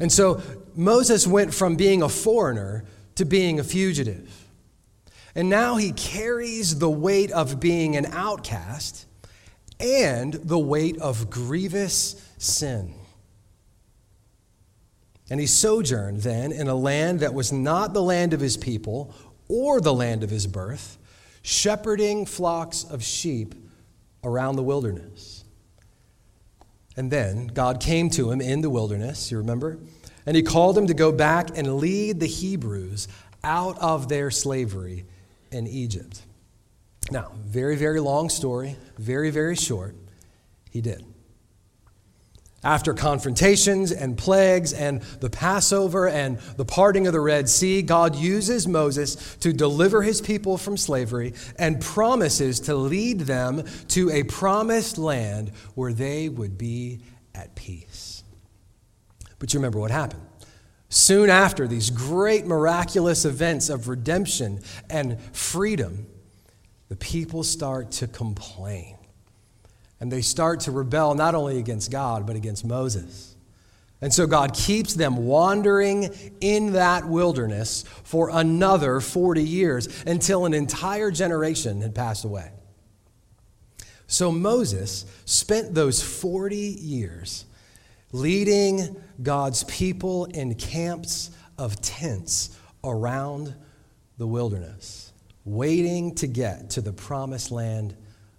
And 0.00 0.12
so 0.12 0.40
Moses 0.74 1.26
went 1.26 1.54
from 1.54 1.76
being 1.76 2.02
a 2.02 2.08
foreigner 2.08 2.84
to 3.16 3.24
being 3.24 3.60
a 3.60 3.64
fugitive. 3.64 4.30
And 5.34 5.48
now 5.48 5.76
he 5.76 5.92
carries 5.92 6.78
the 6.78 6.90
weight 6.90 7.32
of 7.32 7.58
being 7.58 7.96
an 7.96 8.06
outcast 8.06 9.06
and 9.80 10.34
the 10.34 10.58
weight 10.58 10.98
of 10.98 11.30
grievous 11.30 12.16
sin. 12.38 12.94
And 15.30 15.40
he 15.40 15.46
sojourned 15.46 16.20
then 16.20 16.52
in 16.52 16.68
a 16.68 16.74
land 16.74 17.20
that 17.20 17.34
was 17.34 17.52
not 17.52 17.94
the 17.94 18.02
land 18.02 18.32
of 18.32 18.40
his 18.40 18.56
people 18.56 19.14
or 19.48 19.80
the 19.80 19.94
land 19.94 20.22
of 20.22 20.30
his 20.30 20.46
birth, 20.46 20.98
shepherding 21.42 22.26
flocks 22.26 22.84
of 22.84 23.02
sheep 23.02 23.54
around 24.22 24.56
the 24.56 24.62
wilderness. 24.62 25.43
And 26.96 27.10
then 27.10 27.48
God 27.48 27.80
came 27.80 28.10
to 28.10 28.30
him 28.30 28.40
in 28.40 28.60
the 28.60 28.70
wilderness, 28.70 29.30
you 29.30 29.38
remember? 29.38 29.78
And 30.26 30.36
he 30.36 30.42
called 30.42 30.78
him 30.78 30.86
to 30.86 30.94
go 30.94 31.12
back 31.12 31.56
and 31.56 31.76
lead 31.76 32.20
the 32.20 32.26
Hebrews 32.26 33.08
out 33.42 33.78
of 33.78 34.08
their 34.08 34.30
slavery 34.30 35.04
in 35.50 35.66
Egypt. 35.66 36.22
Now, 37.10 37.32
very, 37.44 37.76
very 37.76 38.00
long 38.00 38.30
story, 38.30 38.76
very, 38.96 39.30
very 39.30 39.56
short. 39.56 39.94
He 40.70 40.80
did. 40.80 41.04
After 42.64 42.94
confrontations 42.94 43.92
and 43.92 44.16
plagues 44.16 44.72
and 44.72 45.02
the 45.20 45.28
Passover 45.28 46.08
and 46.08 46.38
the 46.56 46.64
parting 46.64 47.06
of 47.06 47.12
the 47.12 47.20
Red 47.20 47.48
Sea, 47.48 47.82
God 47.82 48.16
uses 48.16 48.66
Moses 48.66 49.36
to 49.40 49.52
deliver 49.52 50.00
his 50.00 50.22
people 50.22 50.56
from 50.56 50.78
slavery 50.78 51.34
and 51.58 51.78
promises 51.78 52.60
to 52.60 52.74
lead 52.74 53.20
them 53.20 53.64
to 53.88 54.10
a 54.10 54.22
promised 54.22 54.96
land 54.96 55.50
where 55.74 55.92
they 55.92 56.30
would 56.30 56.56
be 56.56 57.00
at 57.34 57.54
peace. 57.54 58.24
But 59.38 59.52
you 59.52 59.58
remember 59.58 59.78
what 59.78 59.90
happened. 59.90 60.22
Soon 60.88 61.28
after 61.28 61.68
these 61.68 61.90
great 61.90 62.46
miraculous 62.46 63.26
events 63.26 63.68
of 63.68 63.88
redemption 63.88 64.60
and 64.88 65.20
freedom, 65.34 66.06
the 66.88 66.96
people 66.96 67.42
start 67.42 67.90
to 67.90 68.06
complain. 68.06 68.93
And 70.00 70.10
they 70.10 70.22
start 70.22 70.60
to 70.60 70.70
rebel 70.70 71.14
not 71.14 71.34
only 71.34 71.58
against 71.58 71.90
God, 71.90 72.26
but 72.26 72.36
against 72.36 72.64
Moses. 72.64 73.34
And 74.00 74.12
so 74.12 74.26
God 74.26 74.52
keeps 74.52 74.94
them 74.94 75.16
wandering 75.26 76.10
in 76.40 76.72
that 76.74 77.06
wilderness 77.06 77.84
for 78.02 78.28
another 78.30 79.00
40 79.00 79.42
years 79.42 80.04
until 80.04 80.44
an 80.44 80.52
entire 80.52 81.10
generation 81.10 81.80
had 81.80 81.94
passed 81.94 82.24
away. 82.24 82.50
So 84.06 84.30
Moses 84.30 85.06
spent 85.24 85.74
those 85.74 86.02
40 86.02 86.56
years 86.56 87.46
leading 88.12 88.94
God's 89.22 89.64
people 89.64 90.26
in 90.26 90.54
camps 90.54 91.30
of 91.56 91.80
tents 91.80 92.56
around 92.84 93.54
the 94.18 94.26
wilderness, 94.26 95.12
waiting 95.44 96.14
to 96.16 96.26
get 96.26 96.70
to 96.70 96.80
the 96.80 96.92
promised 96.92 97.50
land 97.50 97.96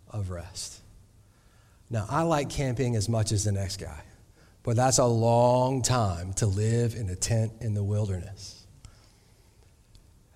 of 0.10 0.30
rest. 0.30 0.80
Now, 1.90 2.06
I 2.10 2.24
like 2.24 2.50
camping 2.50 2.96
as 2.96 3.08
much 3.08 3.32
as 3.32 3.44
the 3.44 3.52
next 3.52 3.78
guy, 3.78 4.02
but 4.64 4.76
that's 4.76 4.98
a 4.98 5.06
long 5.06 5.82
time 5.82 6.34
to 6.34 6.48
live 6.48 6.96
in 6.96 7.10
a 7.10 7.16
tent 7.16 7.54
in 7.62 7.74
the 7.74 7.84
wilderness. 7.84 8.66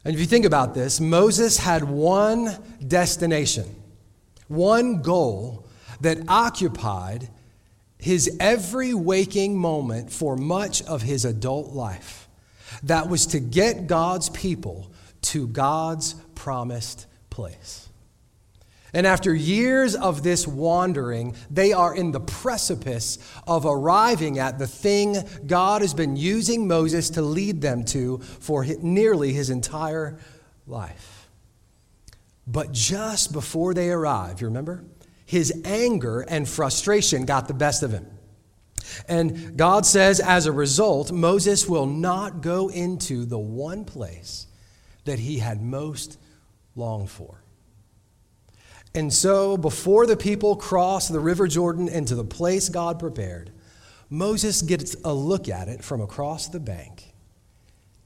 And 0.05 0.13
if 0.13 0.19
you 0.19 0.27
think 0.27 0.45
about 0.45 0.73
this, 0.73 0.99
Moses 0.99 1.57
had 1.57 1.83
one 1.83 2.55
destination, 2.87 3.75
one 4.47 5.01
goal 5.01 5.67
that 6.01 6.17
occupied 6.27 7.29
his 7.97 8.37
every 8.39 8.93
waking 8.93 9.57
moment 9.57 10.11
for 10.11 10.37
much 10.37 10.81
of 10.83 11.01
his 11.01 11.25
adult 11.25 11.73
life. 11.73 12.29
That 12.83 13.09
was 13.09 13.25
to 13.27 13.39
get 13.39 13.87
God's 13.87 14.29
people 14.29 14.91
to 15.23 15.47
God's 15.47 16.13
promised 16.35 17.07
place. 17.29 17.88
And 18.93 19.05
after 19.05 19.33
years 19.33 19.95
of 19.95 20.23
this 20.23 20.47
wandering, 20.47 21.35
they 21.49 21.73
are 21.73 21.95
in 21.95 22.11
the 22.11 22.19
precipice 22.19 23.19
of 23.47 23.65
arriving 23.65 24.39
at 24.39 24.57
the 24.57 24.67
thing 24.67 25.17
God 25.45 25.81
has 25.81 25.93
been 25.93 26.15
using 26.15 26.67
Moses 26.67 27.11
to 27.11 27.21
lead 27.21 27.61
them 27.61 27.83
to 27.85 28.17
for 28.17 28.65
nearly 28.65 29.33
his 29.33 29.49
entire 29.49 30.17
life. 30.65 31.29
But 32.47 32.71
just 32.71 33.31
before 33.31 33.73
they 33.73 33.89
arrive, 33.89 34.41
you 34.41 34.47
remember? 34.47 34.83
his 35.29 35.53
anger 35.63 36.21
and 36.21 36.49
frustration 36.49 37.23
got 37.23 37.47
the 37.47 37.53
best 37.53 37.83
of 37.83 37.91
him. 37.91 38.07
And 39.07 39.55
God 39.55 39.85
says, 39.85 40.19
as 40.19 40.47
a 40.47 40.51
result, 40.51 41.11
Moses 41.11 41.69
will 41.69 41.85
not 41.85 42.41
go 42.41 42.69
into 42.69 43.25
the 43.25 43.37
one 43.37 43.85
place 43.85 44.47
that 45.05 45.19
he 45.19 45.37
had 45.37 45.61
most 45.61 46.17
longed 46.75 47.11
for. 47.11 47.38
And 48.99 49.13
so, 49.13 49.55
before 49.55 50.05
the 50.05 50.17
people 50.17 50.57
cross 50.57 51.07
the 51.07 51.21
River 51.21 51.47
Jordan 51.47 51.87
into 51.87 52.15
the 52.15 52.25
place 52.25 52.67
God 52.67 52.99
prepared, 52.99 53.49
Moses 54.09 54.61
gets 54.61 54.93
a 55.05 55.13
look 55.13 55.47
at 55.47 55.69
it 55.69 55.85
from 55.85 56.01
across 56.01 56.49
the 56.49 56.59
bank, 56.59 57.13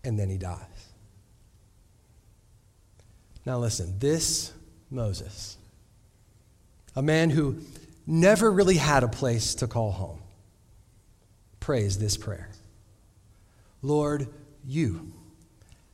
and 0.04 0.20
then 0.20 0.30
he 0.30 0.38
dies. 0.38 0.60
Now, 3.44 3.58
listen, 3.58 3.98
this 3.98 4.54
Moses 4.92 5.58
a 6.96 7.02
man 7.02 7.32
who 7.32 7.58
never 8.06 8.52
really 8.52 8.78
had 8.78 9.04
a 9.04 9.08
place 9.08 9.56
to 9.56 9.68
call 9.68 9.94
home, 9.94 10.22
prays 11.60 11.98
this 11.98 12.18
prayer 12.18 12.52
Lord, 13.82 14.28
you 14.64 15.12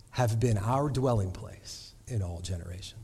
have 0.09 0.41
been 0.41 0.57
our 0.57 0.89
dwelling 0.89 1.31
place 1.31 1.93
in 2.05 2.21
all 2.21 2.41
generations. 2.41 2.98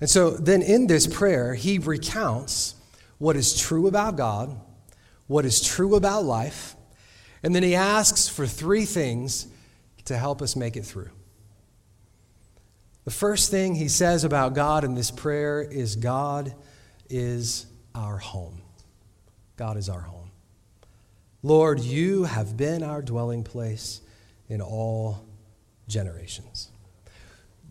And 0.00 0.10
so 0.10 0.30
then 0.30 0.62
in 0.62 0.86
this 0.86 1.06
prayer, 1.06 1.54
he 1.54 1.78
recounts 1.78 2.74
what 3.18 3.36
is 3.36 3.58
true 3.58 3.86
about 3.86 4.16
God, 4.16 4.60
what 5.26 5.44
is 5.44 5.60
true 5.60 5.94
about 5.94 6.24
life, 6.24 6.76
and 7.42 7.54
then 7.54 7.62
he 7.62 7.74
asks 7.74 8.28
for 8.28 8.46
three 8.46 8.84
things 8.84 9.46
to 10.04 10.16
help 10.16 10.42
us 10.42 10.56
make 10.56 10.76
it 10.76 10.84
through. 10.84 11.10
The 13.04 13.10
first 13.10 13.50
thing 13.50 13.76
he 13.76 13.88
says 13.88 14.24
about 14.24 14.54
God 14.54 14.82
in 14.82 14.94
this 14.94 15.10
prayer 15.10 15.62
is 15.62 15.96
God 15.96 16.54
is 17.08 17.66
our 17.94 18.18
home. 18.18 18.60
God 19.56 19.76
is 19.76 19.88
our 19.88 20.00
home. 20.00 20.30
Lord, 21.42 21.80
you 21.80 22.24
have 22.24 22.56
been 22.56 22.82
our 22.82 23.00
dwelling 23.00 23.44
place 23.44 24.00
in 24.48 24.60
all 24.60 25.24
generations. 25.86 26.70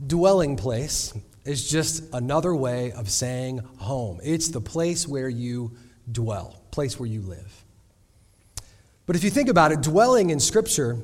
Dwelling 0.07 0.55
place 0.55 1.13
is 1.45 1.69
just 1.69 2.03
another 2.13 2.55
way 2.55 2.91
of 2.91 3.09
saying 3.09 3.59
home. 3.77 4.19
It's 4.23 4.49
the 4.49 4.61
place 4.61 5.07
where 5.07 5.29
you 5.29 5.75
dwell, 6.11 6.61
place 6.71 6.99
where 6.99 7.07
you 7.07 7.21
live. 7.21 7.63
But 9.05 9.15
if 9.15 9.23
you 9.23 9.29
think 9.29 9.49
about 9.49 9.71
it, 9.71 9.81
dwelling 9.81 10.31
in 10.31 10.39
Scripture, 10.39 10.97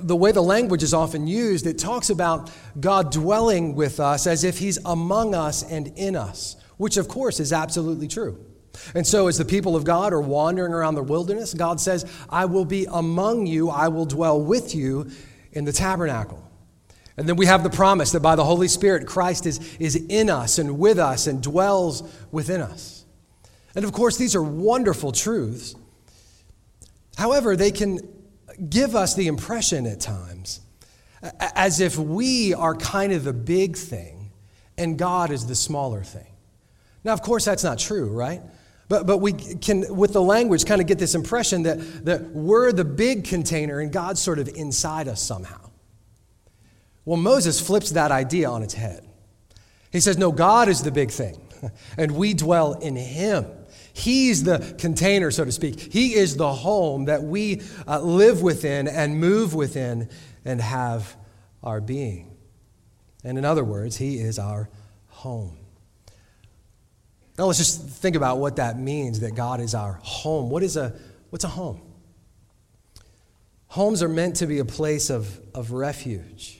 the 0.00 0.16
way 0.16 0.32
the 0.32 0.42
language 0.42 0.82
is 0.82 0.94
often 0.94 1.26
used, 1.26 1.66
it 1.66 1.78
talks 1.78 2.10
about 2.10 2.50
God 2.78 3.12
dwelling 3.12 3.74
with 3.74 4.00
us 4.00 4.26
as 4.26 4.44
if 4.44 4.58
He's 4.58 4.78
among 4.84 5.34
us 5.34 5.62
and 5.62 5.88
in 5.96 6.16
us, 6.16 6.56
which 6.78 6.96
of 6.96 7.08
course 7.08 7.40
is 7.40 7.52
absolutely 7.52 8.08
true. 8.08 8.44
And 8.94 9.06
so, 9.06 9.26
as 9.26 9.36
the 9.36 9.44
people 9.44 9.76
of 9.76 9.84
God 9.84 10.12
are 10.12 10.20
wandering 10.20 10.72
around 10.72 10.94
the 10.94 11.02
wilderness, 11.02 11.54
God 11.54 11.80
says, 11.80 12.06
I 12.30 12.44
will 12.44 12.64
be 12.64 12.86
among 12.90 13.46
you, 13.46 13.68
I 13.68 13.88
will 13.88 14.06
dwell 14.06 14.40
with 14.40 14.74
you 14.74 15.10
in 15.52 15.64
the 15.64 15.72
tabernacle. 15.72 16.49
And 17.20 17.28
then 17.28 17.36
we 17.36 17.44
have 17.44 17.62
the 17.62 17.68
promise 17.68 18.12
that 18.12 18.20
by 18.20 18.34
the 18.34 18.44
Holy 18.46 18.66
Spirit, 18.66 19.06
Christ 19.06 19.44
is, 19.44 19.76
is 19.76 19.94
in 19.94 20.30
us 20.30 20.58
and 20.58 20.78
with 20.78 20.98
us 20.98 21.26
and 21.26 21.42
dwells 21.42 22.02
within 22.32 22.62
us. 22.62 23.04
And 23.74 23.84
of 23.84 23.92
course, 23.92 24.16
these 24.16 24.34
are 24.34 24.42
wonderful 24.42 25.12
truths. 25.12 25.74
However, 27.18 27.56
they 27.56 27.72
can 27.72 28.00
give 28.70 28.96
us 28.96 29.14
the 29.14 29.26
impression 29.26 29.84
at 29.86 30.00
times 30.00 30.60
as 31.40 31.78
if 31.78 31.98
we 31.98 32.54
are 32.54 32.74
kind 32.74 33.12
of 33.12 33.24
the 33.24 33.34
big 33.34 33.76
thing 33.76 34.32
and 34.78 34.96
God 34.96 35.30
is 35.30 35.46
the 35.46 35.54
smaller 35.54 36.02
thing. 36.02 36.32
Now, 37.04 37.12
of 37.12 37.20
course, 37.20 37.44
that's 37.44 37.62
not 37.62 37.78
true, 37.78 38.08
right? 38.08 38.40
But, 38.88 39.06
but 39.06 39.18
we 39.18 39.34
can, 39.34 39.94
with 39.94 40.14
the 40.14 40.22
language, 40.22 40.64
kind 40.64 40.80
of 40.80 40.86
get 40.86 40.98
this 40.98 41.14
impression 41.14 41.64
that, 41.64 42.06
that 42.06 42.30
we're 42.30 42.72
the 42.72 42.86
big 42.86 43.24
container 43.24 43.80
and 43.80 43.92
God's 43.92 44.22
sort 44.22 44.38
of 44.38 44.48
inside 44.48 45.06
us 45.06 45.20
somehow. 45.20 45.69
Well, 47.04 47.16
Moses 47.16 47.60
flips 47.60 47.90
that 47.90 48.10
idea 48.10 48.48
on 48.48 48.62
its 48.62 48.74
head. 48.74 49.06
He 49.90 50.00
says, 50.00 50.18
No, 50.18 50.32
God 50.32 50.68
is 50.68 50.82
the 50.82 50.90
big 50.90 51.10
thing, 51.10 51.40
and 51.96 52.12
we 52.12 52.34
dwell 52.34 52.74
in 52.74 52.96
Him. 52.96 53.46
He's 53.92 54.44
the 54.44 54.74
container, 54.78 55.30
so 55.30 55.44
to 55.44 55.52
speak. 55.52 55.80
He 55.92 56.14
is 56.14 56.36
the 56.36 56.52
home 56.52 57.06
that 57.06 57.22
we 57.22 57.62
uh, 57.88 58.00
live 58.00 58.40
within 58.42 58.86
and 58.86 59.18
move 59.18 59.54
within 59.54 60.08
and 60.44 60.60
have 60.60 61.16
our 61.62 61.80
being. 61.80 62.36
And 63.24 63.36
in 63.36 63.44
other 63.44 63.64
words, 63.64 63.96
He 63.96 64.18
is 64.18 64.38
our 64.38 64.68
home. 65.08 65.56
Now 67.36 67.46
let's 67.46 67.58
just 67.58 67.88
think 67.88 68.16
about 68.16 68.38
what 68.38 68.56
that 68.56 68.78
means 68.78 69.20
that 69.20 69.34
God 69.34 69.60
is 69.60 69.74
our 69.74 69.98
home. 70.02 70.50
What 70.50 70.62
is 70.62 70.76
a, 70.76 70.94
what's 71.30 71.44
a 71.44 71.48
home? 71.48 71.80
Homes 73.68 74.02
are 74.02 74.08
meant 74.08 74.36
to 74.36 74.46
be 74.46 74.58
a 74.58 74.64
place 74.64 75.10
of, 75.10 75.40
of 75.54 75.72
refuge. 75.72 76.59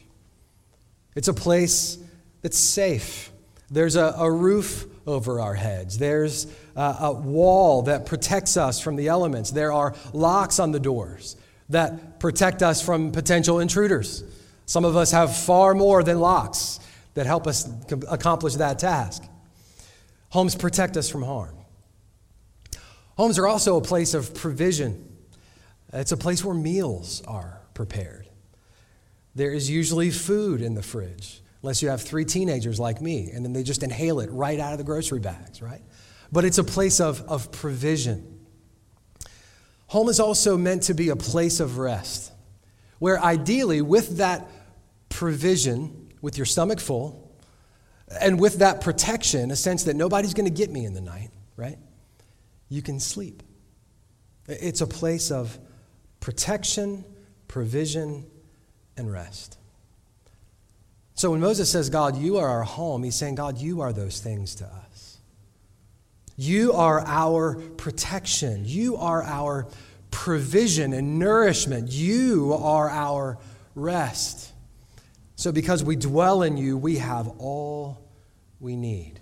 It's 1.15 1.29
a 1.29 1.35
place 1.35 1.99
that's 2.43 2.59
safe. 2.59 3.31
There's 3.71 3.97
a, 3.97 4.15
a 4.19 4.31
roof 4.31 4.87
over 5.07 5.41
our 5.41 5.55
heads. 5.55 5.99
There's 5.99 6.47
a, 6.77 6.97
a 7.01 7.13
wall 7.13 7.83
that 7.83 8.07
protects 8.07 8.57
us 8.57 8.81
from 8.81 8.97
the 8.97 9.09
elements. 9.09 9.51
There 9.51 9.73
are 9.73 9.95
locks 10.13 10.59
on 10.59 10.73
the 10.73 10.81
doors 10.81 11.37
that 11.69 12.21
protect 12.21 12.63
us 12.63 12.83
from 12.83 13.13
potential 13.13 13.61
intruders. 13.61 14.25
Some 14.67 14.85
of 14.85 14.97
us 14.97 15.11
have 15.13 15.37
far 15.37 15.75
more 15.75 16.03
than 16.03 16.21
locks 16.21 16.81
that 17.15 17.27
help 17.27 17.47
us 17.47 17.69
accomplish 18.09 18.55
that 18.55 18.79
task. 18.79 19.25
Homes 20.31 20.55
protect 20.55 20.97
us 20.97 21.09
from 21.09 21.23
harm. 21.23 21.57
Homes 23.17 23.39
are 23.39 23.47
also 23.47 23.77
a 23.77 23.83
place 23.83 24.15
of 24.15 24.35
provision, 24.35 25.07
it's 25.93 26.13
a 26.13 26.17
place 26.17 26.45
where 26.45 26.55
meals 26.55 27.23
are 27.27 27.61
prepared. 27.75 28.30
There 29.35 29.53
is 29.53 29.71
usually 29.71 30.11
food 30.11 30.61
in 30.61 30.75
the 30.75 30.83
fridge, 30.83 31.43
unless 31.63 31.83
you 31.83 31.89
have 31.89 32.03
three 32.03 32.25
teenagers 32.25 32.81
like 32.81 33.01
me, 33.01 33.31
and 33.33 33.45
then 33.45 33.53
they 33.53 33.63
just 33.63 33.83
inhale 33.83 34.21
it 34.21 34.31
right 34.31 34.59
out 34.59 34.73
of 34.73 34.79
the 34.79 34.85
grocery 34.85 35.21
bags, 35.21 35.63
right? 35.63 35.83
But 36.33 36.45
it's 36.45 36.59
a 36.59 36.65
place 36.65 37.01
of, 37.01 37.23
of 37.29 37.53
provision. 37.53 38.41
Home 39.89 40.09
is 40.09 40.21
also 40.21 40.57
meant 40.57 40.85
to 40.85 40.95
be 40.95 41.09
a 41.09 41.17
place 41.17 41.61
of 41.61 41.79
rest, 41.79 42.33
where 42.99 43.21
ideally, 43.21 43.83
with 43.83 44.19
that 44.19 44.49
provision, 45.09 46.13
with 46.23 46.37
your 46.37 46.47
stomach 46.47 46.81
full, 46.81 47.33
and 48.21 48.41
with 48.41 48.59
that 48.59 48.81
protection, 48.81 49.51
a 49.51 49.57
sense 49.57 49.85
that 49.85 49.95
nobody's 49.95 50.35
going 50.35 50.49
to 50.49 50.55
get 50.55 50.71
me 50.71 50.85
in 50.85 50.95
the 50.95 51.01
night, 51.01 51.31
right? 51.57 51.79
You 52.69 52.83
can 52.83 53.01
sleep. 53.01 53.43
It's 54.49 54.81
a 54.81 54.87
place 54.87 55.31
of 55.31 55.59
protection, 56.19 57.05
provision, 57.49 58.27
and 58.97 59.13
rest. 59.13 59.59
So 61.15 61.33
when 61.33 61.41
Moses 61.41 61.71
says, 61.71 61.91
God, 61.91 62.17
you 62.17 62.39
are 62.39 62.49
our 62.49 62.63
home, 62.63 63.03
he's 63.03 63.17
saying, 63.17 63.35
God, 63.35 63.59
you 63.59 63.83
are 63.83 63.93
those 63.93 64.21
things 64.21 64.55
to 64.57 64.65
us. 64.65 65.19
You 66.37 66.73
are 66.73 67.01
our 67.07 67.57
protection. 67.77 68.63
You 68.65 68.97
are 68.97 69.23
our 69.23 69.69
provision 70.11 70.95
and 70.95 71.19
nourishment. 71.19 71.91
You 71.91 72.55
are 72.55 72.89
our 72.89 73.37
rest. 73.75 74.53
So 75.37 75.53
because 75.53 75.85
we 75.85 75.97
dwell 75.97 76.43
in 76.43 76.57
you, 76.57 76.79
we 76.79 76.97
have 76.97 77.29
all 77.39 78.09
we 78.59 78.77
need. 78.77 79.21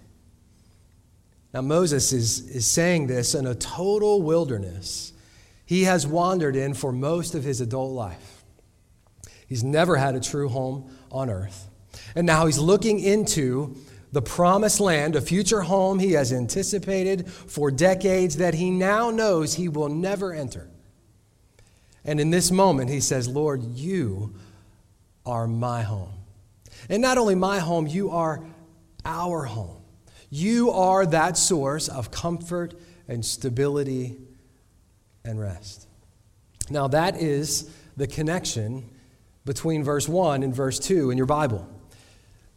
Now, 1.52 1.62
Moses 1.62 2.12
is, 2.12 2.48
is 2.48 2.66
saying 2.66 3.06
this 3.06 3.34
in 3.34 3.46
a 3.46 3.54
total 3.54 4.22
wilderness 4.22 5.12
he 5.64 5.84
has 5.84 6.06
wandered 6.06 6.56
in 6.56 6.74
for 6.74 6.92
most 6.92 7.34
of 7.34 7.44
his 7.44 7.60
adult 7.60 7.92
life. 7.92 8.37
He's 9.48 9.64
never 9.64 9.96
had 9.96 10.14
a 10.14 10.20
true 10.20 10.48
home 10.48 10.90
on 11.10 11.30
earth. 11.30 11.68
And 12.14 12.26
now 12.26 12.46
he's 12.46 12.58
looking 12.58 13.00
into 13.00 13.76
the 14.12 14.22
promised 14.22 14.80
land, 14.80 15.16
a 15.16 15.20
future 15.20 15.62
home 15.62 15.98
he 15.98 16.12
has 16.12 16.32
anticipated 16.32 17.28
for 17.28 17.70
decades 17.70 18.36
that 18.36 18.54
he 18.54 18.70
now 18.70 19.10
knows 19.10 19.54
he 19.54 19.68
will 19.68 19.88
never 19.88 20.32
enter. 20.32 20.70
And 22.04 22.20
in 22.20 22.30
this 22.30 22.50
moment, 22.50 22.90
he 22.90 23.00
says, 23.00 23.28
Lord, 23.28 23.62
you 23.62 24.34
are 25.26 25.46
my 25.46 25.82
home. 25.82 26.12
And 26.88 27.02
not 27.02 27.18
only 27.18 27.34
my 27.34 27.58
home, 27.58 27.86
you 27.86 28.10
are 28.10 28.44
our 29.04 29.44
home. 29.44 29.82
You 30.30 30.70
are 30.70 31.04
that 31.06 31.36
source 31.36 31.88
of 31.88 32.10
comfort 32.10 32.74
and 33.08 33.24
stability 33.24 34.16
and 35.24 35.40
rest. 35.40 35.86
Now, 36.70 36.88
that 36.88 37.16
is 37.20 37.70
the 37.96 38.06
connection 38.06 38.88
between 39.48 39.82
verse 39.82 40.06
1 40.06 40.42
and 40.42 40.54
verse 40.54 40.78
2 40.78 41.10
in 41.10 41.16
your 41.16 41.26
Bible. 41.26 41.66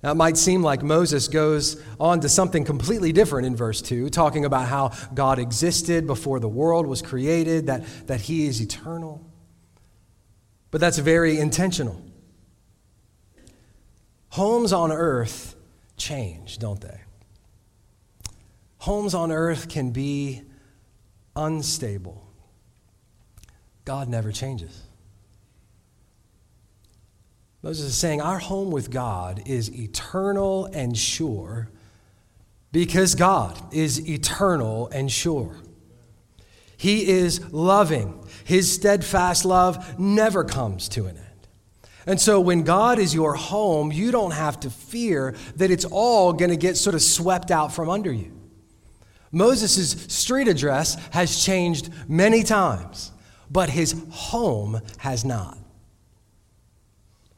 Now, 0.03 0.11
it 0.11 0.15
might 0.15 0.35
seem 0.35 0.61
like 0.61 0.83
Moses 0.83 1.27
goes 1.29 1.81
on 1.99 2.19
to 2.19 2.29
something 2.29 2.65
completely 2.65 3.13
different 3.13 3.47
in 3.47 3.55
verse 3.55 3.81
2, 3.81 4.09
talking 4.09 4.43
about 4.45 4.67
how 4.67 4.91
God 5.13 5.39
existed 5.39 6.05
before 6.05 6.39
the 6.39 6.49
world 6.49 6.85
was 6.85 7.01
created, 7.01 7.67
that, 7.67 7.85
that 8.07 8.21
he 8.21 8.45
is 8.45 8.61
eternal. 8.61 9.25
But 10.69 10.81
that's 10.81 10.97
very 10.97 11.39
intentional. 11.39 12.03
Homes 14.29 14.73
on 14.73 14.91
earth 14.91 15.55
change, 15.97 16.59
don't 16.59 16.81
they? 16.81 16.99
Homes 18.79 19.13
on 19.13 19.31
earth 19.31 19.69
can 19.69 19.91
be 19.91 20.41
unstable. 21.35 22.27
God 23.85 24.09
never 24.09 24.31
changes. 24.31 24.81
Moses 27.63 27.87
is 27.87 27.97
saying 27.97 28.21
our 28.21 28.39
home 28.39 28.71
with 28.71 28.89
God 28.89 29.43
is 29.45 29.71
eternal 29.71 30.65
and 30.65 30.97
sure 30.97 31.69
because 32.71 33.13
God 33.15 33.73
is 33.73 34.09
eternal 34.09 34.87
and 34.87 35.11
sure. 35.11 35.57
He 36.75 37.07
is 37.07 37.53
loving. 37.53 38.25
His 38.45 38.71
steadfast 38.71 39.45
love 39.45 39.99
never 39.99 40.43
comes 40.43 40.89
to 40.89 41.05
an 41.05 41.17
end. 41.17 41.27
And 42.07 42.19
so 42.19 42.39
when 42.39 42.63
God 42.63 42.97
is 42.97 43.13
your 43.13 43.35
home, 43.35 43.91
you 43.91 44.11
don't 44.11 44.31
have 44.31 44.59
to 44.61 44.71
fear 44.71 45.35
that 45.57 45.69
it's 45.69 45.85
all 45.85 46.33
going 46.33 46.49
to 46.49 46.57
get 46.57 46.77
sort 46.77 46.95
of 46.95 47.03
swept 47.03 47.51
out 47.51 47.71
from 47.71 47.89
under 47.89 48.11
you. 48.11 48.31
Moses' 49.31 49.91
street 50.11 50.47
address 50.47 50.95
has 51.11 51.45
changed 51.45 51.91
many 52.09 52.41
times, 52.41 53.11
but 53.51 53.69
his 53.69 54.03
home 54.09 54.81
has 54.97 55.23
not 55.23 55.60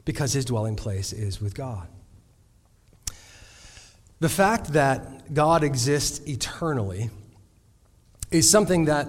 because 0.04 0.32
his 0.32 0.44
dwelling 0.44 0.76
place 0.76 1.12
is 1.12 1.40
with 1.40 1.54
God. 1.54 1.88
The 4.20 4.28
fact 4.28 4.72
that 4.72 5.34
God 5.34 5.64
exists 5.64 6.26
eternally 6.26 7.10
is 8.30 8.48
something 8.48 8.86
that 8.86 9.08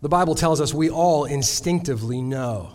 the 0.00 0.08
Bible 0.08 0.34
tells 0.34 0.60
us 0.60 0.72
we 0.74 0.90
all 0.90 1.24
instinctively 1.24 2.20
know. 2.20 2.70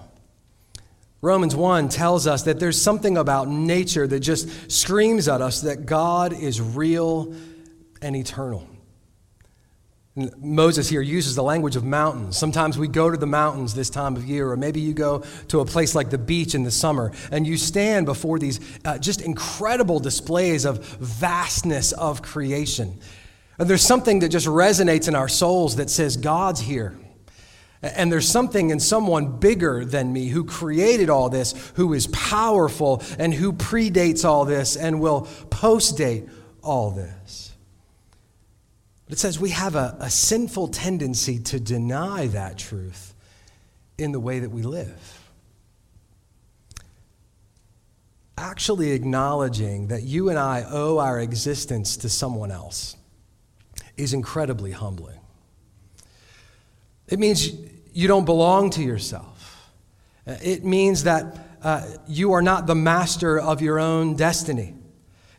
Romans 1.21 1.55
1 1.55 1.89
tells 1.89 2.27
us 2.27 2.43
that 2.43 2.59
there's 2.59 2.81
something 2.81 3.17
about 3.17 3.49
nature 3.49 4.07
that 4.07 4.21
just 4.21 4.71
screams 4.71 5.27
at 5.27 5.41
us 5.41 5.61
that 5.61 5.85
God 5.85 6.31
is 6.31 6.61
real 6.61 7.35
and 8.01 8.15
eternal. 8.15 8.65
Moses 10.37 10.89
here 10.89 11.01
uses 11.01 11.35
the 11.35 11.43
language 11.43 11.75
of 11.75 11.83
mountains. 11.83 12.37
Sometimes 12.37 12.77
we 12.77 12.87
go 12.87 13.09
to 13.09 13.17
the 13.17 13.27
mountains 13.27 13.73
this 13.73 13.89
time 13.89 14.15
of 14.15 14.25
year, 14.25 14.51
or 14.51 14.57
maybe 14.57 14.79
you 14.79 14.93
go 14.93 15.23
to 15.49 15.59
a 15.59 15.65
place 15.65 15.95
like 15.95 16.09
the 16.09 16.17
beach 16.17 16.55
in 16.55 16.63
the 16.63 16.71
summer, 16.71 17.11
and 17.31 17.45
you 17.45 17.57
stand 17.57 18.05
before 18.05 18.39
these 18.39 18.59
uh, 18.85 18.97
just 18.97 19.21
incredible 19.21 19.99
displays 19.99 20.65
of 20.65 20.83
vastness 20.97 21.91
of 21.91 22.21
creation. 22.21 22.99
And 23.57 23.69
there's 23.69 23.81
something 23.81 24.19
that 24.19 24.29
just 24.29 24.47
resonates 24.47 25.07
in 25.07 25.15
our 25.15 25.27
souls 25.27 25.75
that 25.75 25.89
says, 25.89 26.17
God's 26.17 26.61
here. 26.61 26.97
And 27.81 28.11
there's 28.11 28.27
something 28.27 28.71
in 28.71 28.79
someone 28.79 29.39
bigger 29.39 29.85
than 29.85 30.11
me 30.11 30.27
who 30.27 30.43
created 30.43 31.09
all 31.09 31.29
this, 31.29 31.71
who 31.75 31.93
is 31.93 32.07
powerful, 32.07 33.01
and 33.17 33.33
who 33.33 33.53
predates 33.53 34.25
all 34.25 34.43
this 34.43 34.75
and 34.75 34.99
will 34.99 35.27
postdate 35.49 36.29
all 36.61 36.91
this. 36.91 37.48
But 39.09 39.17
it 39.17 39.19
says 39.21 39.39
we 39.39 39.49
have 39.49 39.75
a, 39.75 39.97
a 39.99 40.09
sinful 40.11 40.67
tendency 40.67 41.39
to 41.39 41.59
deny 41.59 42.27
that 42.27 42.59
truth 42.59 43.15
in 43.97 44.11
the 44.11 44.19
way 44.19 44.37
that 44.37 44.51
we 44.51 44.61
live. 44.61 45.19
Actually 48.37 48.91
acknowledging 48.91 49.87
that 49.87 50.03
you 50.03 50.29
and 50.29 50.37
I 50.37 50.63
owe 50.69 50.99
our 50.99 51.19
existence 51.19 51.97
to 51.97 52.09
someone 52.09 52.51
else 52.51 52.95
is 53.97 54.13
incredibly 54.13 54.71
humbling. 54.71 55.19
It 57.07 57.17
means 57.17 57.51
you 57.91 58.07
don't 58.07 58.25
belong 58.25 58.69
to 58.71 58.83
yourself. 58.83 59.71
It 60.27 60.63
means 60.63 61.05
that 61.05 61.35
uh, 61.63 61.87
you 62.07 62.33
are 62.33 62.43
not 62.43 62.67
the 62.67 62.75
master 62.75 63.39
of 63.39 63.59
your 63.59 63.79
own 63.79 64.15
destiny. 64.15 64.75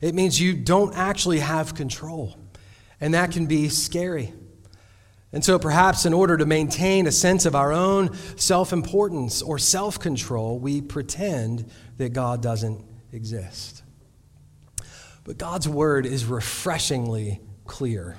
It 0.01 0.17
means 0.17 0.41
you 0.41 0.55
don't 0.55 0.97
actually 0.97 1.39
have 1.39 1.77
control. 1.77 2.40
And 3.01 3.15
that 3.15 3.31
can 3.31 3.47
be 3.47 3.69
scary. 3.69 4.33
And 5.33 5.45
so, 5.45 5.59
perhaps 5.59 6.07
in 6.07 6.13
order 6.13 6.37
to 6.37 6.45
maintain 6.45 7.07
a 7.07 7.13
sense 7.13 7.47
of 7.47 7.55
our 7.55 7.73
own 7.73 8.17
self 8.37 8.73
importance 8.73 9.43
or 9.43 9.59
self 9.59 9.99
control, 9.99 10.59
we 10.59 10.81
pretend 10.81 11.71
that 11.99 12.13
God 12.13 12.43
doesn't 12.43 12.85
exist. 13.13 13.83
But 15.25 15.39
God's 15.39 15.69
word 15.69 16.07
is 16.07 16.25
refreshingly 16.25 17.41
clear 17.65 18.19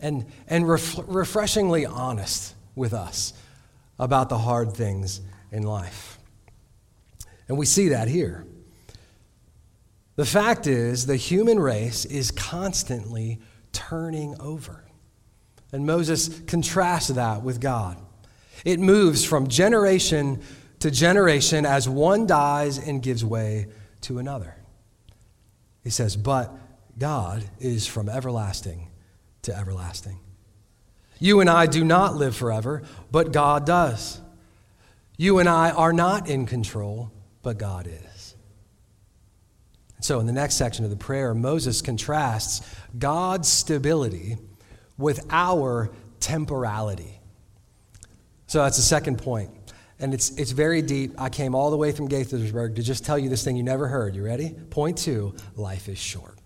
and, 0.00 0.26
and 0.46 0.68
ref- 0.68 0.98
refreshingly 1.06 1.86
honest 1.86 2.54
with 2.74 2.92
us 2.92 3.32
about 3.98 4.28
the 4.28 4.38
hard 4.38 4.74
things 4.74 5.22
in 5.50 5.62
life. 5.62 6.18
And 7.48 7.56
we 7.56 7.64
see 7.64 7.88
that 7.88 8.08
here. 8.08 8.44
The 10.16 10.26
fact 10.26 10.66
is, 10.66 11.06
the 11.06 11.16
human 11.16 11.58
race 11.58 12.04
is 12.04 12.30
constantly 12.30 13.40
turning 13.74 14.40
over. 14.40 14.84
And 15.72 15.84
Moses 15.84 16.40
contrasts 16.46 17.08
that 17.08 17.42
with 17.42 17.60
God. 17.60 17.98
It 18.64 18.80
moves 18.80 19.24
from 19.24 19.48
generation 19.48 20.40
to 20.78 20.90
generation 20.90 21.66
as 21.66 21.88
one 21.88 22.26
dies 22.26 22.78
and 22.78 23.02
gives 23.02 23.24
way 23.24 23.66
to 24.02 24.18
another. 24.18 24.56
He 25.82 25.90
says, 25.90 26.16
But 26.16 26.54
God 26.98 27.44
is 27.58 27.86
from 27.86 28.08
everlasting 28.08 28.88
to 29.42 29.56
everlasting. 29.56 30.18
You 31.18 31.40
and 31.40 31.48
I 31.48 31.66
do 31.66 31.84
not 31.84 32.16
live 32.16 32.36
forever, 32.36 32.82
but 33.10 33.32
God 33.32 33.66
does. 33.66 34.20
You 35.16 35.38
and 35.38 35.48
I 35.48 35.70
are 35.70 35.92
not 35.92 36.28
in 36.28 36.46
control, 36.46 37.12
but 37.42 37.58
God 37.58 37.86
is. 37.86 38.13
So, 40.04 40.20
in 40.20 40.26
the 40.26 40.34
next 40.34 40.56
section 40.56 40.84
of 40.84 40.90
the 40.90 40.98
prayer, 40.98 41.32
Moses 41.32 41.80
contrasts 41.80 42.60
God's 42.98 43.48
stability 43.48 44.36
with 44.98 45.24
our 45.30 45.92
temporality. 46.20 47.22
So, 48.46 48.62
that's 48.62 48.76
the 48.76 48.82
second 48.82 49.16
point. 49.16 49.48
And 49.98 50.12
it's, 50.12 50.28
it's 50.32 50.50
very 50.50 50.82
deep. 50.82 51.18
I 51.18 51.30
came 51.30 51.54
all 51.54 51.70
the 51.70 51.78
way 51.78 51.90
from 51.90 52.10
Gaithersburg 52.10 52.76
to 52.76 52.82
just 52.82 53.06
tell 53.06 53.18
you 53.18 53.30
this 53.30 53.44
thing 53.44 53.56
you 53.56 53.62
never 53.62 53.88
heard. 53.88 54.14
You 54.14 54.22
ready? 54.22 54.50
Point 54.68 54.98
two 54.98 55.36
life 55.56 55.88
is 55.88 55.96
short. 55.96 56.36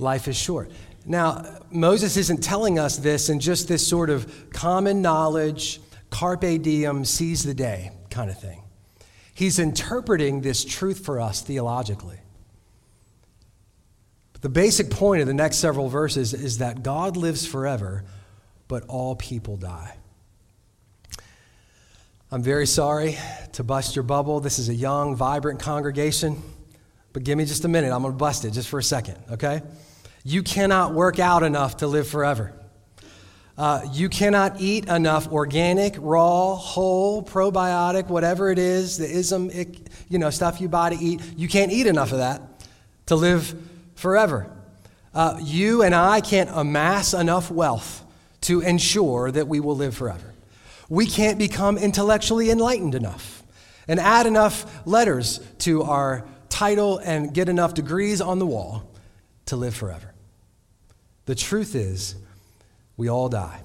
Life 0.00 0.26
is 0.26 0.36
short. 0.36 0.72
Now, 1.06 1.60
Moses 1.70 2.16
isn't 2.16 2.42
telling 2.42 2.80
us 2.80 2.96
this 2.96 3.28
in 3.28 3.38
just 3.38 3.68
this 3.68 3.86
sort 3.86 4.10
of 4.10 4.50
common 4.50 5.00
knowledge, 5.02 5.80
carpe 6.10 6.40
diem, 6.40 7.04
seize 7.04 7.44
the 7.44 7.54
day 7.54 7.92
kind 8.10 8.28
of 8.28 8.36
thing. 8.40 8.60
He's 9.34 9.60
interpreting 9.60 10.40
this 10.40 10.64
truth 10.64 11.04
for 11.04 11.20
us 11.20 11.40
theologically. 11.40 12.18
The 14.44 14.50
basic 14.50 14.90
point 14.90 15.22
of 15.22 15.26
the 15.26 15.32
next 15.32 15.56
several 15.56 15.88
verses 15.88 16.34
is 16.34 16.58
that 16.58 16.82
God 16.82 17.16
lives 17.16 17.46
forever, 17.46 18.04
but 18.68 18.84
all 18.88 19.16
people 19.16 19.56
die. 19.56 19.96
I'm 22.30 22.42
very 22.42 22.66
sorry 22.66 23.16
to 23.54 23.64
bust 23.64 23.96
your 23.96 24.02
bubble. 24.02 24.40
This 24.40 24.58
is 24.58 24.68
a 24.68 24.74
young, 24.74 25.16
vibrant 25.16 25.60
congregation, 25.60 26.42
but 27.14 27.24
give 27.24 27.38
me 27.38 27.46
just 27.46 27.64
a 27.64 27.68
minute. 27.68 27.90
I'm 27.90 28.02
going 28.02 28.12
to 28.12 28.18
bust 28.18 28.44
it 28.44 28.50
just 28.50 28.68
for 28.68 28.78
a 28.78 28.82
second, 28.82 29.16
okay? 29.30 29.62
You 30.24 30.42
cannot 30.42 30.92
work 30.92 31.18
out 31.18 31.42
enough 31.42 31.78
to 31.78 31.86
live 31.86 32.06
forever. 32.06 32.52
Uh, 33.56 33.80
you 33.92 34.10
cannot 34.10 34.60
eat 34.60 34.90
enough 34.90 35.26
organic, 35.32 35.94
raw, 35.98 36.54
whole, 36.54 37.22
probiotic, 37.22 38.08
whatever 38.08 38.50
it 38.50 38.58
is, 38.58 38.98
the 38.98 39.10
ism, 39.10 39.50
you 40.10 40.18
know, 40.18 40.28
stuff 40.28 40.60
you 40.60 40.68
buy 40.68 40.90
to 40.90 41.02
eat. 41.02 41.22
You 41.34 41.48
can't 41.48 41.72
eat 41.72 41.86
enough 41.86 42.12
of 42.12 42.18
that 42.18 42.42
to 43.06 43.16
live 43.16 43.54
forever. 43.94 44.50
Uh, 45.14 45.38
you 45.40 45.82
and 45.82 45.94
I 45.94 46.20
can't 46.20 46.50
amass 46.52 47.14
enough 47.14 47.50
wealth 47.50 48.04
to 48.42 48.60
ensure 48.60 49.30
that 49.30 49.48
we 49.48 49.60
will 49.60 49.76
live 49.76 49.96
forever. 49.96 50.34
We 50.88 51.06
can't 51.06 51.38
become 51.38 51.78
intellectually 51.78 52.50
enlightened 52.50 52.94
enough 52.94 53.42
and 53.88 54.00
add 54.00 54.26
enough 54.26 54.86
letters 54.86 55.40
to 55.60 55.82
our 55.82 56.26
title 56.48 56.98
and 56.98 57.32
get 57.32 57.48
enough 57.48 57.74
degrees 57.74 58.20
on 58.20 58.38
the 58.38 58.46
wall 58.46 58.90
to 59.46 59.56
live 59.56 59.74
forever. 59.74 60.12
The 61.26 61.34
truth 61.34 61.74
is, 61.74 62.16
we 62.96 63.08
all 63.08 63.28
die. 63.28 63.60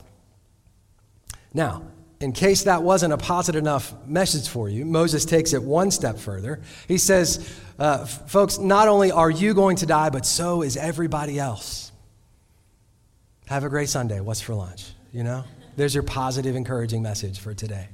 Now, 1.54 1.84
in 2.22 2.34
case 2.34 2.64
that 2.64 2.84
wasn't 2.84 3.14
a 3.14 3.18
positive 3.18 3.62
enough 3.62 3.94
message 4.06 4.50
for 4.50 4.68
you, 4.68 4.86
Moses 4.86 5.24
takes 5.24 5.54
it 5.54 5.64
one 5.64 5.90
step 5.90 6.18
further. 6.18 6.62
He 6.88 6.98
says, 6.98 7.58
uh, 7.78 8.06
folks, 8.06 8.58
not 8.58 8.88
only 8.90 9.12
are 9.12 9.30
you 9.30 9.54
going 9.54 9.78
to 9.78 9.86
die, 9.86 10.10
but 10.10 10.26
so 10.26 10.62
is 10.62 10.76
everybody 10.76 11.40
else. 11.40 11.92
Have 13.48 13.64
a 13.64 13.70
great 13.70 13.90
Sunday. 13.90 14.20
What's 14.20 14.42
for 14.42 14.54
lunch? 14.54 14.92
You 15.14 15.24
know? 15.24 15.44
There's 15.78 15.94
your 15.94 16.04
positive, 16.04 16.58
encouraging 16.58 17.02
message 17.02 17.40
for 17.40 17.54
today. 17.54 17.88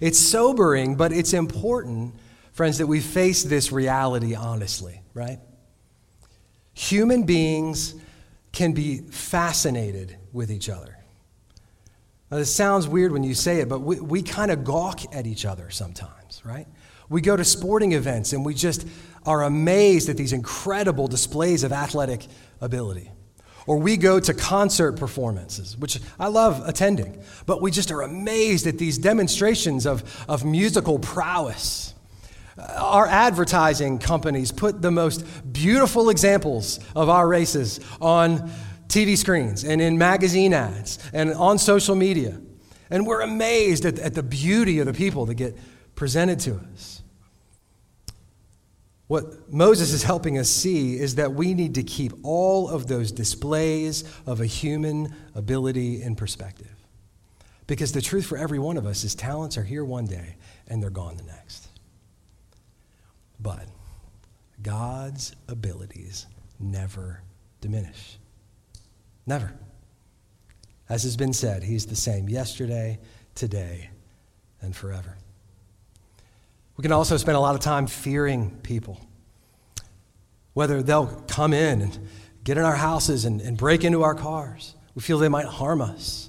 It's 0.00 0.18
sobering, 0.18 0.96
but 0.96 1.12
it's 1.12 1.32
important, 1.32 2.14
friends, 2.52 2.78
that 2.78 2.88
we 2.88 2.98
face 2.98 3.44
this 3.44 3.70
reality 3.70 4.34
honestly, 4.34 5.00
right? 5.14 5.38
Human 6.74 7.22
beings 7.22 7.94
can 8.50 8.72
be 8.72 8.98
fascinated 8.98 10.16
with 10.32 10.50
each 10.50 10.68
other. 10.68 10.98
Now, 12.32 12.38
this 12.38 12.56
sounds 12.56 12.88
weird 12.88 13.12
when 13.12 13.24
you 13.24 13.34
say 13.34 13.60
it, 13.60 13.68
but 13.68 13.80
we, 13.80 14.00
we 14.00 14.22
kind 14.22 14.50
of 14.50 14.64
gawk 14.64 15.00
at 15.14 15.26
each 15.26 15.44
other 15.44 15.68
sometimes, 15.68 16.40
right? 16.46 16.66
We 17.10 17.20
go 17.20 17.36
to 17.36 17.44
sporting 17.44 17.92
events 17.92 18.32
and 18.32 18.42
we 18.42 18.54
just 18.54 18.88
are 19.26 19.42
amazed 19.42 20.08
at 20.08 20.16
these 20.16 20.32
incredible 20.32 21.08
displays 21.08 21.62
of 21.62 21.72
athletic 21.72 22.26
ability. 22.62 23.10
Or 23.66 23.76
we 23.76 23.98
go 23.98 24.18
to 24.18 24.32
concert 24.32 24.92
performances, 24.92 25.76
which 25.76 26.00
I 26.18 26.28
love 26.28 26.66
attending, 26.66 27.22
but 27.44 27.60
we 27.60 27.70
just 27.70 27.90
are 27.90 28.00
amazed 28.00 28.66
at 28.66 28.78
these 28.78 28.96
demonstrations 28.96 29.84
of, 29.84 30.02
of 30.26 30.42
musical 30.42 30.98
prowess. 30.98 31.92
Uh, 32.56 32.62
our 32.78 33.06
advertising 33.06 33.98
companies 33.98 34.52
put 34.52 34.80
the 34.80 34.90
most 34.90 35.52
beautiful 35.52 36.08
examples 36.08 36.80
of 36.96 37.10
our 37.10 37.28
races 37.28 37.78
on 38.00 38.50
TV 38.92 39.16
screens 39.16 39.64
and 39.64 39.80
in 39.80 39.96
magazine 39.96 40.52
ads 40.52 40.98
and 41.14 41.32
on 41.32 41.58
social 41.58 41.94
media. 41.94 42.38
And 42.90 43.06
we're 43.06 43.22
amazed 43.22 43.86
at, 43.86 43.98
at 43.98 44.14
the 44.14 44.22
beauty 44.22 44.78
of 44.80 44.86
the 44.86 44.92
people 44.92 45.24
that 45.26 45.34
get 45.34 45.56
presented 45.94 46.38
to 46.40 46.60
us. 46.72 47.02
What 49.06 49.50
Moses 49.52 49.92
is 49.92 50.02
helping 50.02 50.38
us 50.38 50.48
see 50.48 50.98
is 50.98 51.14
that 51.14 51.32
we 51.32 51.54
need 51.54 51.74
to 51.76 51.82
keep 51.82 52.12
all 52.22 52.68
of 52.68 52.86
those 52.86 53.12
displays 53.12 54.04
of 54.26 54.40
a 54.40 54.46
human 54.46 55.14
ability 55.34 56.02
in 56.02 56.14
perspective. 56.14 56.68
Because 57.66 57.92
the 57.92 58.02
truth 58.02 58.26
for 58.26 58.36
every 58.36 58.58
one 58.58 58.76
of 58.76 58.86
us 58.86 59.04
is 59.04 59.14
talents 59.14 59.56
are 59.56 59.64
here 59.64 59.84
one 59.84 60.06
day 60.06 60.36
and 60.68 60.82
they're 60.82 60.90
gone 60.90 61.16
the 61.16 61.22
next. 61.24 61.68
But 63.40 63.66
God's 64.62 65.34
abilities 65.48 66.26
never 66.60 67.22
diminish. 67.60 68.18
Never. 69.26 69.52
As 70.88 71.04
has 71.04 71.16
been 71.16 71.32
said, 71.32 71.62
He's 71.62 71.86
the 71.86 71.96
same 71.96 72.28
yesterday, 72.28 72.98
today, 73.34 73.90
and 74.60 74.74
forever. 74.74 75.16
We 76.76 76.82
can 76.82 76.92
also 76.92 77.16
spend 77.16 77.36
a 77.36 77.40
lot 77.40 77.54
of 77.54 77.60
time 77.60 77.86
fearing 77.86 78.58
people, 78.62 79.00
whether 80.54 80.82
they'll 80.82 81.22
come 81.28 81.52
in 81.52 81.82
and 81.82 82.08
get 82.44 82.58
in 82.58 82.64
our 82.64 82.76
houses 82.76 83.24
and, 83.24 83.40
and 83.40 83.56
break 83.56 83.84
into 83.84 84.02
our 84.02 84.14
cars. 84.14 84.74
We 84.94 85.02
feel 85.02 85.18
they 85.18 85.28
might 85.28 85.46
harm 85.46 85.80
us. 85.80 86.28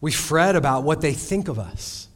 We 0.00 0.12
fret 0.12 0.56
about 0.56 0.84
what 0.84 1.00
they 1.00 1.12
think 1.12 1.48
of 1.48 1.58
us. 1.58 2.08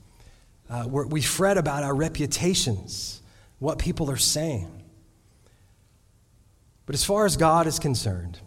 Uh, 0.68 0.86
we 0.88 1.20
fret 1.20 1.58
about 1.58 1.82
our 1.82 1.94
reputations, 1.94 3.20
what 3.58 3.78
people 3.78 4.10
are 4.10 4.16
saying. 4.16 4.82
But 6.86 6.94
as 6.94 7.04
far 7.04 7.26
as 7.26 7.36
God 7.36 7.66
is 7.66 7.78
concerned, 7.78 8.40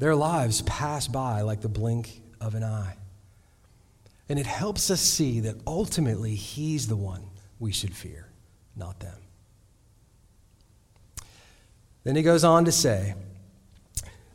their 0.00 0.16
lives 0.16 0.62
pass 0.62 1.06
by 1.06 1.42
like 1.42 1.60
the 1.60 1.68
blink 1.68 2.22
of 2.40 2.54
an 2.54 2.64
eye. 2.64 2.96
And 4.28 4.38
it 4.38 4.46
helps 4.46 4.90
us 4.90 5.00
see 5.00 5.40
that 5.40 5.56
ultimately 5.66 6.34
He's 6.34 6.88
the 6.88 6.96
one 6.96 7.22
we 7.58 7.70
should 7.70 7.94
fear, 7.94 8.26
not 8.74 8.98
them. 8.98 9.18
Then 12.02 12.16
he 12.16 12.22
goes 12.22 12.44
on 12.44 12.64
to 12.64 12.72
say 12.72 13.14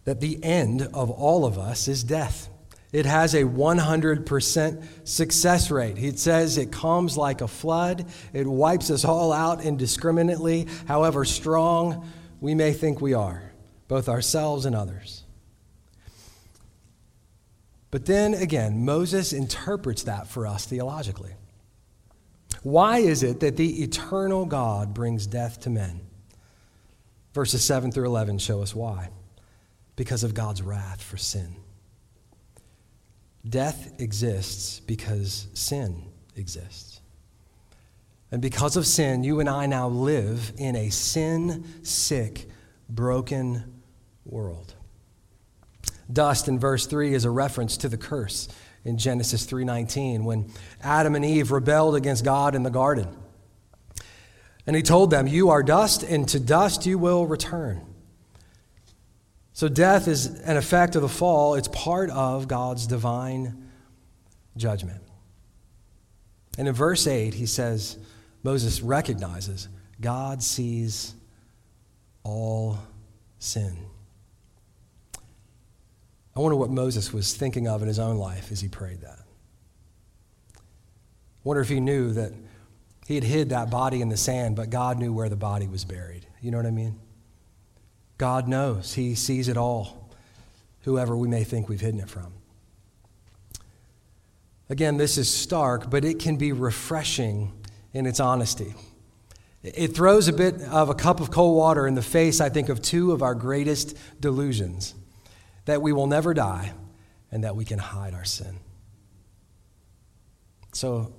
that 0.03 0.21
the 0.21 0.41
end 0.43 0.83
of 0.93 1.09
all 1.09 1.45
of 1.45 1.57
us 1.57 1.87
is 1.87 2.03
death. 2.03 2.47
It 2.91 3.07
has 3.07 3.33
a 3.33 3.41
100% 3.41 4.87
success 5.03 5.71
rate. 5.71 5.97
He 5.97 6.11
says 6.11 6.59
it 6.59 6.71
comes 6.71 7.17
like 7.17 7.41
a 7.41 7.47
flood. 7.47 8.05
It 8.33 8.45
wipes 8.45 8.91
us 8.91 9.03
all 9.03 9.33
out 9.33 9.65
indiscriminately, 9.65 10.67
however 10.87 11.25
strong 11.25 12.07
we 12.39 12.53
may 12.53 12.71
think 12.71 13.01
we 13.01 13.15
are, 13.15 13.51
both 13.87 14.07
ourselves 14.07 14.67
and 14.67 14.75
others. 14.75 15.24
But 17.95 18.05
then 18.05 18.33
again, 18.33 18.83
Moses 18.83 19.31
interprets 19.31 20.03
that 20.03 20.27
for 20.27 20.45
us 20.45 20.65
theologically. 20.65 21.31
Why 22.61 22.97
is 22.97 23.23
it 23.23 23.39
that 23.39 23.55
the 23.55 23.83
eternal 23.83 24.45
God 24.45 24.93
brings 24.93 25.25
death 25.25 25.61
to 25.61 25.69
men? 25.69 26.01
Verses 27.33 27.63
7 27.63 27.93
through 27.93 28.07
11 28.07 28.39
show 28.39 28.61
us 28.61 28.75
why. 28.75 29.11
Because 29.95 30.25
of 30.25 30.33
God's 30.33 30.61
wrath 30.61 31.01
for 31.01 31.15
sin. 31.15 31.55
Death 33.47 33.93
exists 34.01 34.81
because 34.81 35.47
sin 35.53 36.03
exists. 36.35 36.99
And 38.29 38.41
because 38.41 38.75
of 38.75 38.85
sin, 38.85 39.23
you 39.23 39.39
and 39.39 39.47
I 39.47 39.67
now 39.67 39.87
live 39.87 40.51
in 40.57 40.75
a 40.75 40.89
sin 40.89 41.63
sick, 41.81 42.49
broken 42.89 43.81
world. 44.25 44.74
Dust 46.11 46.47
in 46.47 46.59
verse 46.59 46.85
3 46.85 47.13
is 47.13 47.25
a 47.25 47.29
reference 47.29 47.77
to 47.77 47.89
the 47.89 47.97
curse 47.97 48.47
in 48.83 48.97
Genesis 48.97 49.45
3:19 49.45 50.23
when 50.23 50.51
Adam 50.81 51.15
and 51.15 51.25
Eve 51.25 51.51
rebelled 51.51 51.95
against 51.95 52.23
God 52.23 52.55
in 52.55 52.63
the 52.63 52.69
garden. 52.69 53.07
And 54.67 54.75
he 54.75 54.81
told 54.81 55.09
them, 55.09 55.27
"You 55.27 55.49
are 55.49 55.63
dust 55.63 56.03
and 56.03 56.27
to 56.29 56.39
dust 56.39 56.85
you 56.85 56.97
will 56.97 57.25
return." 57.25 57.81
So 59.53 59.67
death 59.67 60.07
is 60.07 60.25
an 60.25 60.57
effect 60.57 60.95
of 60.95 61.01
the 61.01 61.09
fall. 61.09 61.55
It's 61.55 61.69
part 61.69 62.09
of 62.09 62.47
God's 62.47 62.85
divine 62.85 63.69
judgment. 64.57 65.01
And 66.57 66.67
in 66.67 66.73
verse 66.73 67.07
8 67.07 67.33
he 67.33 67.45
says 67.45 67.97
Moses 68.43 68.81
recognizes 68.81 69.67
God 69.99 70.43
sees 70.43 71.15
all 72.23 72.79
sin. 73.39 73.77
I 76.35 76.41
wonder 76.41 76.57
what 76.57 76.69
Moses 76.69 77.13
was 77.13 77.33
thinking 77.33 77.67
of 77.67 77.81
in 77.81 77.87
his 77.87 77.99
own 77.99 78.17
life 78.17 78.51
as 78.51 78.59
he 78.59 78.67
prayed 78.67 79.01
that. 79.01 79.19
I 80.55 80.59
wonder 81.45 81.61
if 81.61 81.69
he 81.69 81.79
knew 81.79 82.11
that 82.11 82.33
he 83.07 83.15
had 83.15 83.23
hid 83.23 83.49
that 83.49 83.69
body 83.69 84.01
in 84.01 84.09
the 84.09 84.17
sand, 84.17 84.55
but 84.55 84.69
God 84.69 84.99
knew 84.99 85.13
where 85.13 85.29
the 85.29 85.37
body 85.37 85.67
was 85.67 85.85
buried. 85.85 86.25
You 86.41 86.51
know 86.51 86.57
what 86.57 86.65
I 86.65 86.71
mean? 86.71 86.99
God 88.17 88.47
knows. 88.47 88.93
He 88.93 89.15
sees 89.15 89.47
it 89.47 89.55
all, 89.55 90.09
whoever 90.81 91.15
we 91.15 91.27
may 91.27 91.43
think 91.43 91.69
we've 91.69 91.79
hidden 91.79 92.01
it 92.01 92.09
from. 92.09 92.33
Again, 94.69 94.97
this 94.97 95.17
is 95.17 95.31
stark, 95.31 95.89
but 95.89 96.03
it 96.03 96.19
can 96.19 96.35
be 96.35 96.51
refreshing 96.51 97.53
in 97.93 98.05
its 98.05 98.19
honesty. 98.19 98.73
It 99.63 99.95
throws 99.95 100.27
a 100.27 100.33
bit 100.33 100.61
of 100.63 100.89
a 100.89 100.95
cup 100.95 101.21
of 101.21 101.31
cold 101.31 101.55
water 101.55 101.87
in 101.87 101.95
the 101.95 102.01
face, 102.01 102.41
I 102.41 102.49
think, 102.49 102.67
of 102.67 102.81
two 102.81 103.11
of 103.11 103.21
our 103.21 103.35
greatest 103.35 103.95
delusions 104.19 104.95
that 105.65 105.81
we 105.81 105.91
will 105.93 106.07
never 106.07 106.33
die, 106.33 106.73
and 107.31 107.43
that 107.43 107.55
we 107.55 107.65
can 107.65 107.79
hide 107.79 108.13
our 108.13 108.25
sin. 108.25 108.59
So, 110.73 111.13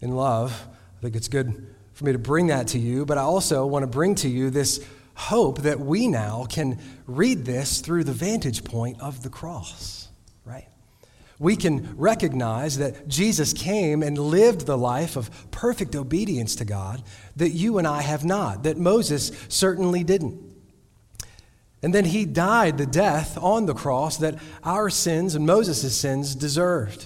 in 0.00 0.10
love, 0.10 0.68
I 0.98 1.02
think 1.02 1.16
it's 1.16 1.28
good 1.28 1.74
for 1.92 2.04
me 2.04 2.12
to 2.12 2.18
bring 2.18 2.48
that 2.48 2.68
to 2.68 2.78
you, 2.78 3.06
but 3.06 3.18
I 3.18 3.22
also 3.22 3.66
want 3.66 3.84
to 3.84 3.86
bring 3.86 4.14
to 4.16 4.28
you 4.28 4.50
this 4.50 4.84
hope 5.14 5.62
that 5.62 5.80
we 5.80 6.08
now 6.08 6.44
can 6.48 6.78
read 7.06 7.44
this 7.44 7.80
through 7.80 8.04
the 8.04 8.12
vantage 8.12 8.64
point 8.64 9.00
of 9.00 9.22
the 9.22 9.30
cross, 9.30 10.08
right? 10.44 10.66
We 11.38 11.56
can 11.56 11.96
recognize 11.96 12.78
that 12.78 13.08
Jesus 13.08 13.52
came 13.52 14.02
and 14.02 14.18
lived 14.18 14.66
the 14.66 14.78
life 14.78 15.16
of 15.16 15.50
perfect 15.50 15.94
obedience 15.94 16.56
to 16.56 16.64
God 16.64 17.02
that 17.36 17.50
you 17.50 17.78
and 17.78 17.86
I 17.86 18.02
have 18.02 18.24
not, 18.24 18.64
that 18.64 18.76
Moses 18.76 19.30
certainly 19.48 20.04
didn't. 20.04 20.53
And 21.84 21.94
then 21.94 22.06
he 22.06 22.24
died 22.24 22.78
the 22.78 22.86
death 22.86 23.36
on 23.36 23.66
the 23.66 23.74
cross 23.74 24.16
that 24.16 24.38
our 24.64 24.88
sins 24.88 25.34
and 25.34 25.44
Moses' 25.44 25.94
sins 25.94 26.34
deserved. 26.34 27.04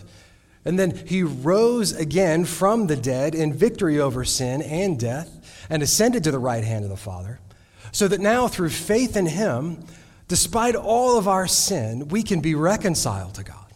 And 0.64 0.78
then 0.78 0.96
he 1.04 1.24
rose 1.24 1.90
again 1.90 2.44
from 2.44 2.86
the 2.86 2.94
dead 2.94 3.34
in 3.34 3.52
victory 3.52 3.98
over 3.98 4.24
sin 4.24 4.62
and 4.62 4.96
death 4.96 5.66
and 5.68 5.82
ascended 5.82 6.22
to 6.22 6.30
the 6.30 6.38
right 6.38 6.62
hand 6.62 6.84
of 6.84 6.90
the 6.90 6.96
Father, 6.96 7.40
so 7.90 8.06
that 8.06 8.20
now 8.20 8.46
through 8.46 8.68
faith 8.68 9.16
in 9.16 9.26
him, 9.26 9.84
despite 10.28 10.76
all 10.76 11.18
of 11.18 11.26
our 11.26 11.48
sin, 11.48 12.06
we 12.06 12.22
can 12.22 12.38
be 12.38 12.54
reconciled 12.54 13.34
to 13.34 13.42
God 13.42 13.74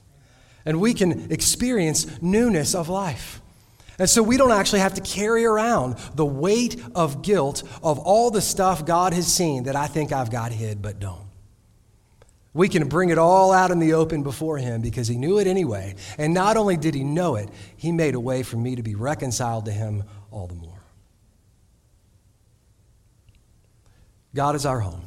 and 0.65 0.81
we 0.81 0.95
can 0.95 1.33
experience 1.33 2.23
newness 2.23 2.77
of 2.77 2.89
life. 2.89 3.42
And 3.99 4.09
so 4.09 4.23
we 4.23 4.37
don't 4.37 4.53
actually 4.53 4.81
have 4.81 4.95
to 4.95 5.01
carry 5.01 5.45
around 5.45 5.97
the 6.15 6.25
weight 6.25 6.83
of 6.95 7.23
guilt 7.23 7.63
of 7.83 7.99
all 7.99 8.31
the 8.31 8.41
stuff 8.41 8.87
God 8.87 9.13
has 9.13 9.27
seen 9.27 9.65
that 9.65 9.77
I 9.77 9.87
think 9.87 10.13
I've 10.13 10.31
got 10.31 10.53
hid 10.53 10.81
but 10.81 10.99
don't. 10.99 11.27
We 12.55 12.69
can 12.69 12.89
bring 12.89 13.09
it 13.09 13.19
all 13.19 13.53
out 13.53 13.71
in 13.71 13.79
the 13.79 13.95
open 13.95 14.23
before 14.23 14.59
Him 14.59 14.83
because 14.83 15.09
He 15.09 15.17
knew 15.17 15.39
it 15.39 15.47
anyway. 15.47 15.95
And 16.19 16.35
not 16.35 16.57
only 16.57 16.77
did 16.77 16.95
He 16.95 17.03
know 17.03 17.37
it, 17.37 17.49
He 17.77 17.93
made 17.93 18.15
a 18.15 18.21
way 18.21 18.43
for 18.43 18.57
me 18.57 18.77
to 18.77 18.83
be 18.83 18.95
reconciled 18.95 19.65
to 19.67 19.73
Him 19.73 20.05
all 20.31 20.47
the 20.47 20.55
more. 20.55 20.83
God 24.35 24.55
is 24.55 24.67
our 24.67 24.81
home. 24.81 25.05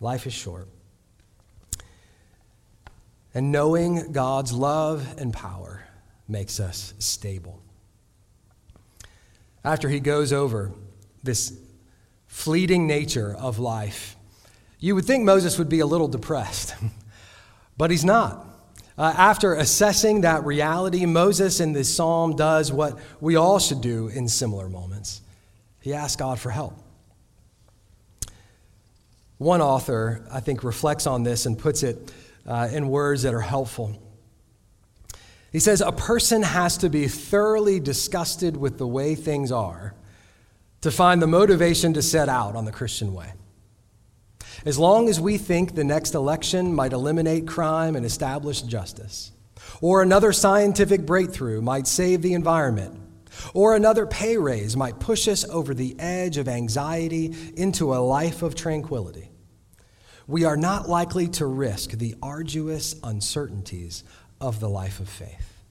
Life 0.00 0.26
is 0.26 0.32
short. 0.32 0.68
And 3.32 3.52
knowing 3.52 4.12
God's 4.12 4.52
love 4.52 5.06
and 5.18 5.32
power 5.32 5.84
makes 6.26 6.58
us 6.58 6.94
stable 6.98 7.62
after 9.64 9.88
he 9.88 10.00
goes 10.00 10.32
over 10.32 10.72
this 11.22 11.58
fleeting 12.26 12.86
nature 12.86 13.34
of 13.34 13.58
life, 13.58 14.16
you 14.78 14.94
would 14.94 15.04
think 15.04 15.24
Moses 15.24 15.58
would 15.58 15.68
be 15.68 15.80
a 15.80 15.86
little 15.86 16.08
depressed, 16.08 16.74
but 17.76 17.90
he's 17.90 18.04
not. 18.04 18.46
Uh, 18.96 19.14
after 19.16 19.54
assessing 19.54 20.22
that 20.22 20.44
reality, 20.44 21.06
Moses 21.06 21.60
in 21.60 21.72
this 21.72 21.94
psalm 21.94 22.36
does 22.36 22.72
what 22.72 22.98
we 23.20 23.36
all 23.36 23.58
should 23.58 23.80
do 23.80 24.08
in 24.08 24.28
similar 24.28 24.68
moments 24.68 25.22
he 25.80 25.94
asks 25.94 26.16
God 26.16 26.38
for 26.38 26.50
help. 26.50 26.74
One 29.38 29.62
author, 29.62 30.26
I 30.30 30.40
think, 30.40 30.62
reflects 30.62 31.06
on 31.06 31.22
this 31.22 31.46
and 31.46 31.58
puts 31.58 31.82
it 31.82 32.12
uh, 32.46 32.68
in 32.70 32.88
words 32.88 33.22
that 33.22 33.32
are 33.32 33.40
helpful. 33.40 34.00
He 35.50 35.58
says 35.58 35.80
a 35.80 35.92
person 35.92 36.42
has 36.42 36.76
to 36.78 36.88
be 36.88 37.08
thoroughly 37.08 37.80
disgusted 37.80 38.56
with 38.56 38.78
the 38.78 38.86
way 38.86 39.14
things 39.14 39.50
are 39.50 39.94
to 40.80 40.90
find 40.90 41.20
the 41.20 41.26
motivation 41.26 41.92
to 41.94 42.02
set 42.02 42.28
out 42.28 42.56
on 42.56 42.64
the 42.64 42.72
Christian 42.72 43.12
way. 43.12 43.32
As 44.64 44.78
long 44.78 45.08
as 45.08 45.20
we 45.20 45.38
think 45.38 45.74
the 45.74 45.84
next 45.84 46.14
election 46.14 46.74
might 46.74 46.92
eliminate 46.92 47.46
crime 47.46 47.96
and 47.96 48.06
establish 48.06 48.62
justice, 48.62 49.32
or 49.80 50.02
another 50.02 50.32
scientific 50.32 51.04
breakthrough 51.04 51.60
might 51.60 51.86
save 51.86 52.22
the 52.22 52.34
environment, 52.34 53.00
or 53.54 53.74
another 53.74 54.06
pay 54.06 54.36
raise 54.36 54.76
might 54.76 55.00
push 55.00 55.28
us 55.28 55.44
over 55.48 55.74
the 55.74 55.98
edge 55.98 56.36
of 56.36 56.48
anxiety 56.48 57.34
into 57.56 57.94
a 57.94 57.96
life 57.96 58.42
of 58.42 58.54
tranquility, 58.54 59.30
we 60.26 60.44
are 60.44 60.56
not 60.56 60.88
likely 60.88 61.26
to 61.26 61.46
risk 61.46 61.90
the 61.92 62.14
arduous 62.22 62.94
uncertainties 63.02 64.04
of 64.40 64.60
the 64.60 64.68
life 64.68 65.00
of 65.00 65.08
faith. 65.08 65.62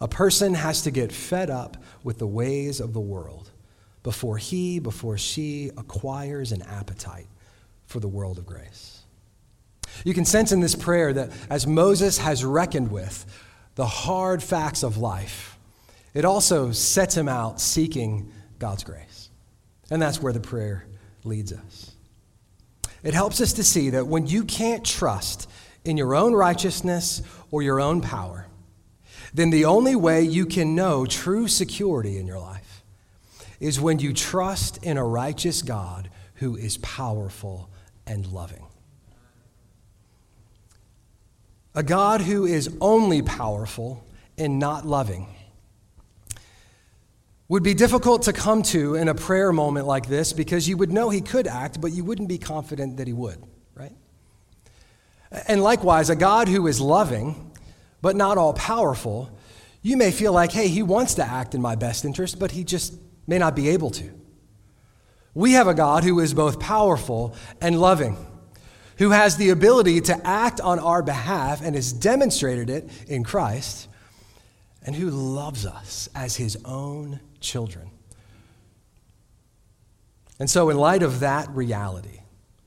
A 0.00 0.08
person 0.08 0.54
has 0.54 0.82
to 0.82 0.90
get 0.90 1.12
fed 1.12 1.50
up 1.50 1.76
with 2.02 2.18
the 2.18 2.26
ways 2.26 2.80
of 2.80 2.92
the 2.92 3.00
world 3.00 3.50
before 4.02 4.38
he, 4.38 4.78
before 4.78 5.16
she 5.16 5.70
acquires 5.76 6.52
an 6.52 6.62
appetite 6.62 7.26
for 7.86 8.00
the 8.00 8.08
world 8.08 8.38
of 8.38 8.46
grace. 8.46 9.00
You 10.04 10.14
can 10.14 10.24
sense 10.24 10.52
in 10.52 10.60
this 10.60 10.74
prayer 10.74 11.12
that 11.12 11.30
as 11.48 11.66
Moses 11.66 12.18
has 12.18 12.44
reckoned 12.44 12.90
with 12.90 13.24
the 13.76 13.86
hard 13.86 14.42
facts 14.42 14.82
of 14.82 14.96
life, 14.96 15.58
it 16.12 16.24
also 16.24 16.72
sets 16.72 17.16
him 17.16 17.28
out 17.28 17.60
seeking 17.60 18.32
God's 18.58 18.84
grace. 18.84 19.30
And 19.90 20.00
that's 20.00 20.20
where 20.20 20.32
the 20.32 20.40
prayer 20.40 20.86
leads 21.24 21.52
us. 21.52 21.92
It 23.02 23.14
helps 23.14 23.40
us 23.40 23.52
to 23.54 23.64
see 23.64 23.90
that 23.90 24.06
when 24.06 24.26
you 24.26 24.44
can't 24.44 24.84
trust 24.84 25.48
in 25.84 25.96
your 25.96 26.14
own 26.14 26.32
righteousness 26.32 27.22
or 27.54 27.62
your 27.62 27.80
own 27.80 28.00
power, 28.00 28.48
then 29.32 29.50
the 29.50 29.64
only 29.64 29.94
way 29.94 30.20
you 30.20 30.44
can 30.44 30.74
know 30.74 31.06
true 31.06 31.46
security 31.46 32.18
in 32.18 32.26
your 32.26 32.40
life 32.40 32.82
is 33.60 33.80
when 33.80 34.00
you 34.00 34.12
trust 34.12 34.82
in 34.82 34.96
a 34.96 35.04
righteous 35.04 35.62
God 35.62 36.10
who 36.34 36.56
is 36.56 36.78
powerful 36.78 37.70
and 38.08 38.26
loving. 38.26 38.66
A 41.76 41.84
God 41.84 42.22
who 42.22 42.44
is 42.44 42.76
only 42.80 43.22
powerful 43.22 44.04
and 44.36 44.58
not 44.58 44.84
loving 44.84 45.28
would 47.46 47.62
be 47.62 47.74
difficult 47.74 48.22
to 48.22 48.32
come 48.32 48.64
to 48.64 48.96
in 48.96 49.06
a 49.06 49.14
prayer 49.14 49.52
moment 49.52 49.86
like 49.86 50.08
this 50.08 50.32
because 50.32 50.68
you 50.68 50.76
would 50.76 50.90
know 50.90 51.08
he 51.08 51.20
could 51.20 51.46
act, 51.46 51.80
but 51.80 51.92
you 51.92 52.02
wouldn't 52.02 52.28
be 52.28 52.38
confident 52.38 52.96
that 52.96 53.06
he 53.06 53.12
would? 53.12 53.38
And 55.48 55.62
likewise, 55.62 56.10
a 56.10 56.16
God 56.16 56.48
who 56.48 56.66
is 56.66 56.80
loving, 56.80 57.52
but 58.00 58.16
not 58.16 58.38
all 58.38 58.52
powerful, 58.52 59.30
you 59.82 59.96
may 59.96 60.10
feel 60.10 60.32
like, 60.32 60.52
hey, 60.52 60.68
he 60.68 60.82
wants 60.82 61.14
to 61.14 61.24
act 61.24 61.54
in 61.54 61.60
my 61.60 61.74
best 61.74 62.04
interest, 62.04 62.38
but 62.38 62.52
he 62.52 62.64
just 62.64 62.94
may 63.26 63.38
not 63.38 63.54
be 63.56 63.68
able 63.70 63.90
to. 63.90 64.10
We 65.34 65.52
have 65.52 65.66
a 65.66 65.74
God 65.74 66.04
who 66.04 66.20
is 66.20 66.32
both 66.32 66.60
powerful 66.60 67.34
and 67.60 67.80
loving, 67.80 68.16
who 68.98 69.10
has 69.10 69.36
the 69.36 69.50
ability 69.50 70.00
to 70.02 70.26
act 70.26 70.60
on 70.60 70.78
our 70.78 71.02
behalf 71.02 71.60
and 71.60 71.74
has 71.74 71.92
demonstrated 71.92 72.70
it 72.70 72.88
in 73.08 73.24
Christ, 73.24 73.88
and 74.86 74.94
who 74.94 75.10
loves 75.10 75.66
us 75.66 76.08
as 76.14 76.36
his 76.36 76.56
own 76.64 77.20
children. 77.40 77.90
And 80.38 80.48
so, 80.48 80.70
in 80.70 80.76
light 80.76 81.02
of 81.02 81.20
that 81.20 81.48
reality, 81.50 82.20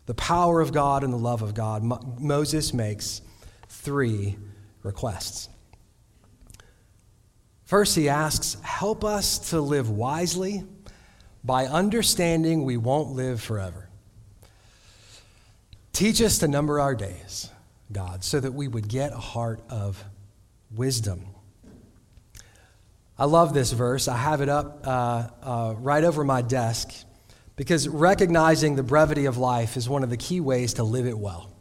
the 0.07 0.15
power 0.15 0.61
of 0.61 0.71
God 0.71 1.03
and 1.03 1.13
the 1.13 1.17
love 1.17 1.41
of 1.43 1.53
God, 1.53 1.83
Mo- 1.83 2.15
Moses 2.17 2.73
makes 2.73 3.21
three 3.67 4.37
requests. 4.81 5.49
First, 7.65 7.95
he 7.95 8.07
asks, 8.07 8.55
Help 8.63 9.03
us 9.03 9.49
to 9.49 9.59
live 9.59 9.89
wisely 9.89 10.63
by 11.43 11.65
understanding 11.65 12.63
we 12.63 12.77
won't 12.77 13.11
live 13.11 13.41
forever. 13.41 13.89
Teach 15.91 16.21
us 16.21 16.39
to 16.39 16.47
number 16.47 16.79
our 16.79 16.95
days, 16.95 17.49
God, 17.91 18.23
so 18.23 18.39
that 18.39 18.53
we 18.53 18.69
would 18.69 18.87
get 18.87 19.11
a 19.11 19.17
heart 19.17 19.59
of 19.69 20.01
wisdom. 20.73 21.25
I 23.19 23.25
love 23.25 23.53
this 23.53 23.73
verse. 23.73 24.07
I 24.07 24.15
have 24.15 24.39
it 24.39 24.47
up 24.47 24.83
uh, 24.85 25.27
uh, 25.43 25.75
right 25.79 26.03
over 26.05 26.23
my 26.23 26.41
desk 26.41 26.93
because 27.57 27.89
recognizing 27.89 28.75
the 28.75 28.83
brevity 28.83 29.25
of 29.25 29.37
life 29.37 29.75
is 29.75 29.89
one 29.89 30.03
of 30.03 30.09
the 30.09 30.15
key 30.15 30.39
ways 30.39 30.75
to 30.75 30.83
live 30.83 31.05
it 31.05 31.17
well. 31.17 31.51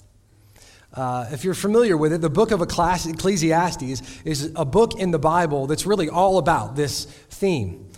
Uh, 0.94 1.26
if 1.32 1.42
you're 1.42 1.54
familiar 1.54 1.96
with 1.96 2.12
it, 2.12 2.20
the 2.20 2.30
book 2.30 2.52
of 2.52 2.62
Ecclesiastes 2.62 4.02
is 4.24 4.52
a 4.54 4.64
book 4.64 4.98
in 5.00 5.10
the 5.10 5.18
Bible 5.18 5.66
that's 5.66 5.84
really 5.84 6.08
all 6.08 6.38
about 6.38 6.76
this 6.76 7.06
theme. 7.30 7.88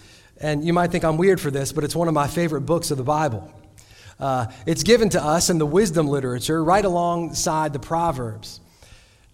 And 0.40 0.64
you 0.64 0.72
might 0.72 0.90
think 0.90 1.04
I'm 1.04 1.16
weird 1.16 1.40
for 1.40 1.50
this, 1.50 1.72
but 1.72 1.84
it's 1.84 1.94
one 1.94 2.08
of 2.08 2.14
my 2.14 2.28
favorite 2.28 2.62
books 2.62 2.90
of 2.90 2.96
the 2.96 3.04
Bible. 3.04 3.52
Uh, 4.18 4.46
it's 4.66 4.84
given 4.84 5.10
to 5.10 5.22
us 5.22 5.50
in 5.50 5.58
the 5.58 5.66
wisdom 5.66 6.08
literature 6.08 6.62
right 6.62 6.84
alongside 6.84 7.72
the 7.72 7.78
Proverbs. 7.78 8.60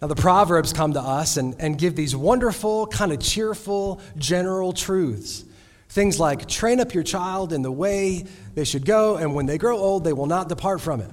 Now, 0.01 0.07
the 0.07 0.15
Proverbs 0.15 0.73
come 0.73 0.93
to 0.93 1.01
us 1.01 1.37
and, 1.37 1.55
and 1.59 1.77
give 1.77 1.95
these 1.95 2.15
wonderful, 2.15 2.87
kind 2.87 3.11
of 3.11 3.19
cheerful, 3.19 4.01
general 4.17 4.73
truths. 4.73 5.44
Things 5.89 6.19
like 6.19 6.47
train 6.47 6.79
up 6.79 6.93
your 6.93 7.03
child 7.03 7.53
in 7.53 7.61
the 7.61 7.71
way 7.71 8.25
they 8.53 8.65
should 8.65 8.85
go, 8.85 9.17
and 9.17 9.33
when 9.33 9.45
they 9.45 9.57
grow 9.57 9.77
old, 9.77 10.03
they 10.03 10.13
will 10.13 10.25
not 10.25 10.49
depart 10.49 10.81
from 10.81 11.01
it. 11.01 11.11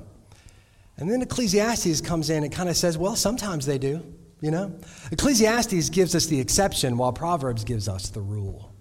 And 0.97 1.11
then 1.11 1.23
Ecclesiastes 1.23 2.01
comes 2.01 2.31
in 2.31 2.43
and 2.43 2.53
kind 2.53 2.69
of 2.69 2.77
says, 2.77 2.99
well, 2.99 3.17
sometimes 3.17 3.67
they 3.67 3.79
do, 3.79 4.05
you 4.41 4.51
know? 4.51 4.79
Ecclesiastes 5.11 5.89
gives 5.91 6.15
us 6.15 6.27
the 6.27 6.41
exception, 6.41 6.97
while 6.97 7.13
Proverbs 7.13 7.65
gives 7.65 7.89
us 7.89 8.11
the 8.11 8.21
rule. 8.21 8.73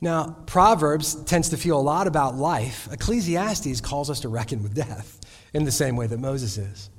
Now, 0.00 0.36
Proverbs 0.46 1.14
tends 1.24 1.48
to 1.50 1.56
feel 1.56 1.78
a 1.78 1.80
lot 1.80 2.06
about 2.06 2.34
life. 2.34 2.88
Ecclesiastes 2.92 3.80
calls 3.80 4.10
us 4.10 4.20
to 4.20 4.28
reckon 4.28 4.62
with 4.62 4.74
death 4.74 5.20
in 5.54 5.64
the 5.64 5.72
same 5.72 5.96
way 5.96 6.06
that 6.06 6.18
Moses 6.18 6.58
is. 6.58 6.90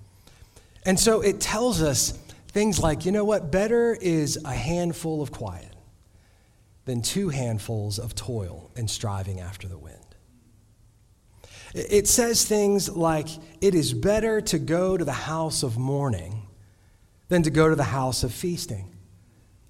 And 0.85 0.99
so 0.99 1.21
it 1.21 1.39
tells 1.39 1.81
us 1.81 2.17
things 2.47 2.79
like, 2.79 3.05
you 3.05 3.11
know 3.11 3.25
what, 3.25 3.51
better 3.51 3.93
is 3.93 4.39
a 4.45 4.53
handful 4.53 5.21
of 5.21 5.31
quiet 5.31 5.74
than 6.85 7.01
two 7.01 7.29
handfuls 7.29 7.99
of 7.99 8.15
toil 8.15 8.71
and 8.75 8.89
striving 8.89 9.39
after 9.39 9.67
the 9.67 9.77
wind. 9.77 9.99
It 11.73 12.07
says 12.07 12.45
things 12.45 12.89
like, 12.89 13.27
it 13.59 13.75
is 13.75 13.93
better 13.93 14.39
to 14.41 14.59
go 14.59 14.95
to 14.95 15.03
the 15.03 15.11
house 15.11 15.61
of 15.61 15.77
mourning 15.77 16.47
than 17.27 17.43
to 17.43 17.49
go 17.49 17.67
to 17.67 17.75
the 17.75 17.83
house 17.83 18.23
of 18.23 18.33
feasting. 18.33 18.95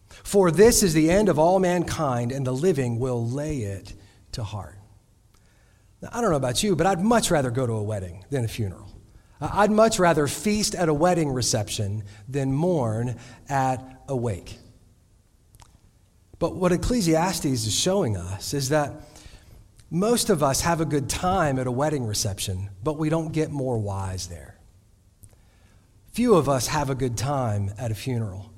For 0.07 0.51
this 0.51 0.83
is 0.83 0.93
the 0.93 1.09
end 1.09 1.29
of 1.29 1.39
all 1.39 1.59
mankind, 1.59 2.31
and 2.31 2.45
the 2.45 2.51
living 2.51 2.99
will 2.99 3.27
lay 3.27 3.59
it 3.59 3.93
to 4.33 4.43
heart. 4.43 4.77
Now, 6.01 6.09
I 6.11 6.21
don't 6.21 6.29
know 6.29 6.37
about 6.37 6.61
you, 6.61 6.75
but 6.75 6.85
I'd 6.85 7.01
much 7.01 7.31
rather 7.31 7.49
go 7.49 7.65
to 7.65 7.73
a 7.73 7.83
wedding 7.83 8.23
than 8.29 8.45
a 8.45 8.47
funeral. 8.47 8.91
I'd 9.41 9.71
much 9.71 9.99
rather 9.99 10.27
feast 10.27 10.75
at 10.75 10.89
a 10.89 10.93
wedding 10.93 11.31
reception 11.31 12.03
than 12.27 12.53
mourn 12.53 13.17
at 13.49 14.03
a 14.07 14.15
wake. 14.15 14.57
But 16.39 16.55
what 16.55 16.71
Ecclesiastes 16.71 17.45
is 17.45 17.73
showing 17.73 18.17
us 18.17 18.53
is 18.53 18.69
that 18.69 18.93
most 19.89 20.29
of 20.29 20.43
us 20.43 20.61
have 20.61 20.81
a 20.81 20.85
good 20.85 21.09
time 21.09 21.59
at 21.59 21.67
a 21.67 21.71
wedding 21.71 22.05
reception, 22.05 22.69
but 22.83 22.97
we 22.97 23.09
don't 23.09 23.31
get 23.31 23.51
more 23.51 23.77
wise 23.77 24.27
there. 24.27 24.57
Few 26.11 26.35
of 26.35 26.49
us 26.49 26.67
have 26.67 26.89
a 26.89 26.95
good 26.95 27.17
time 27.17 27.71
at 27.77 27.91
a 27.91 27.95
funeral, 27.95 28.51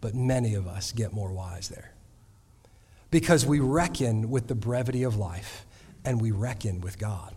but 0.00 0.14
many 0.14 0.54
of 0.54 0.66
us 0.66 0.92
get 0.92 1.12
more 1.12 1.32
wise 1.32 1.68
there. 1.68 1.92
Because 3.10 3.46
we 3.46 3.60
reckon 3.60 4.30
with 4.30 4.48
the 4.48 4.54
brevity 4.54 5.04
of 5.04 5.16
life 5.16 5.64
and 6.04 6.20
we 6.20 6.32
reckon 6.32 6.80
with 6.80 6.98
God. 6.98 7.34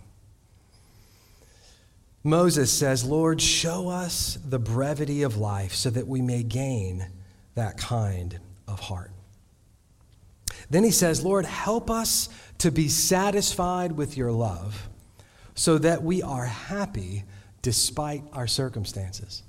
Moses 2.24 2.72
says, 2.72 3.06
Lord, 3.06 3.40
show 3.40 3.88
us 3.88 4.38
the 4.44 4.60
brevity 4.60 5.22
of 5.22 5.38
life 5.38 5.74
so 5.74 5.90
that 5.92 6.08
we 6.08 6.22
may 6.22 6.44
gain 6.44 7.08
that 7.56 7.78
kind 7.78 8.40
of 8.68 8.80
heart. 8.80 9.12
Then 10.70 10.84
he 10.84 10.92
says, 10.92 11.24
Lord, 11.24 11.46
help 11.46 11.90
us 11.90 12.30
to 12.60 12.72
be 12.72 12.88
satisfied 12.88 13.94
with 13.94 14.18
your 14.18 14.32
love 14.32 14.90
so 15.56 15.78
that 15.78 16.04
we 16.04 16.22
are 16.22 16.46
happy 16.46 17.24
despite 17.62 18.24
our 18.34 18.48
circumstances. 18.48 19.44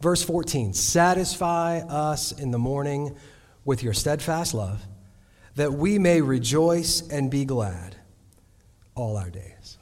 Verse 0.00 0.22
14 0.22 0.72
Satisfy 0.72 1.80
us 1.80 2.32
in 2.32 2.50
the 2.50 2.58
morning 2.58 3.16
with 3.64 3.82
your 3.82 3.92
steadfast 3.92 4.54
love, 4.54 4.82
that 5.56 5.72
we 5.72 5.98
may 5.98 6.20
rejoice 6.20 7.06
and 7.08 7.30
be 7.30 7.44
glad 7.44 7.96
all 8.94 9.16
our 9.16 9.30
days. 9.30 9.78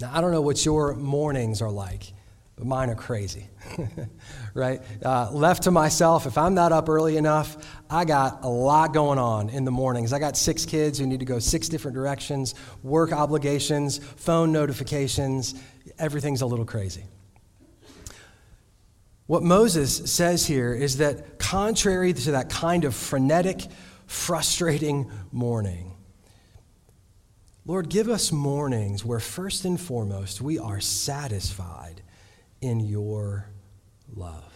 Now, 0.00 0.12
I 0.14 0.20
don't 0.20 0.30
know 0.30 0.42
what 0.42 0.64
your 0.64 0.94
mornings 0.94 1.60
are 1.60 1.70
like, 1.70 2.12
but 2.58 2.66
mine 2.66 2.90
are 2.90 2.96
crazy, 2.96 3.46
right? 4.54 4.82
Uh, 5.04 5.30
left 5.30 5.62
to 5.62 5.70
myself, 5.70 6.26
if 6.26 6.36
I'm 6.36 6.54
not 6.54 6.72
up 6.72 6.88
early 6.88 7.16
enough, 7.16 7.56
I 7.88 8.04
got 8.04 8.42
a 8.42 8.48
lot 8.48 8.92
going 8.92 9.18
on 9.18 9.48
in 9.48 9.64
the 9.64 9.70
mornings. 9.70 10.12
I 10.12 10.18
got 10.18 10.36
six 10.36 10.66
kids 10.66 10.98
who 10.98 11.06
need 11.06 11.20
to 11.20 11.26
go 11.26 11.38
six 11.38 11.68
different 11.68 11.94
directions, 11.94 12.56
work 12.82 13.12
obligations, 13.12 13.98
phone 13.98 14.50
notifications. 14.50 15.54
Everything's 16.00 16.42
a 16.42 16.46
little 16.46 16.64
crazy. 16.64 17.04
What 19.26 19.44
Moses 19.44 20.10
says 20.10 20.44
here 20.44 20.74
is 20.74 20.96
that, 20.96 21.38
contrary 21.38 22.12
to 22.12 22.32
that 22.32 22.50
kind 22.50 22.84
of 22.84 22.94
frenetic, 22.94 23.62
frustrating 24.06 25.08
morning, 25.30 25.94
Lord, 27.64 27.88
give 27.88 28.08
us 28.08 28.32
mornings 28.32 29.04
where 29.04 29.20
first 29.20 29.64
and 29.64 29.80
foremost 29.80 30.40
we 30.40 30.58
are 30.58 30.80
satisfied 30.80 32.02
in 32.60 32.80
your 32.80 33.48
love. 34.14 34.52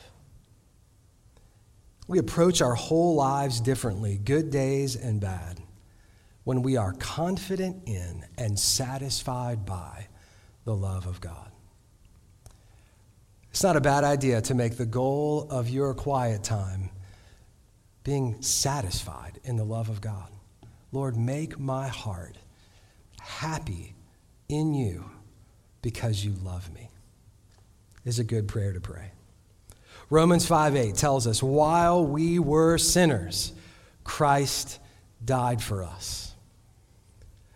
We 2.09 2.19
approach 2.19 2.61
our 2.61 2.75
whole 2.75 3.15
lives 3.15 3.61
differently, 3.61 4.19
good 4.23 4.51
days 4.51 4.97
and 4.97 5.21
bad, 5.21 5.61
when 6.45 6.63
we 6.63 6.77
are 6.77 6.93
confident 6.95 7.89
in 7.89 8.25
and 8.37 8.59
satisfied 8.59 9.65
by 9.65 10.09
the 10.65 10.75
love 10.75 11.07
of 11.07 11.21
God. 11.21 11.51
It's 13.51 13.63
not 13.63 13.77
a 13.77 13.81
bad 13.81 14.03
idea 14.03 14.41
to 14.43 14.55
make 14.55 14.77
the 14.77 14.87
goal 14.87 15.47
of 15.51 15.69
your 15.69 15.95
quiet 15.95 16.43
time 16.43 16.91
being 18.03 18.41
satisfied 18.43 19.39
in 19.45 19.57
the 19.57 19.65
love 19.65 19.89
of 19.89 20.01
God. 20.01 20.29
Lord, 20.91 21.17
make 21.17 21.59
my 21.59 21.89
heart 21.89 22.37
happy 23.21 23.95
in 24.49 24.75
you 24.75 25.11
because 25.83 26.25
you 26.25 26.33
love 26.43 26.73
me. 26.73 26.89
Is 28.05 28.19
a 28.19 28.25
good 28.25 28.49
prayer 28.49 28.73
to 28.73 28.81
pray. 28.81 29.13
Romans 30.11 30.47
5 30.47 30.77
8 30.77 30.95
tells 30.95 31.27
us, 31.27 31.43
while 31.43 32.05
we 32.05 32.39
were 32.39 32.77
sinners, 32.79 33.53
Christ 34.05 34.79
died 35.25 35.63
for 35.63 35.85
us. 35.85 36.35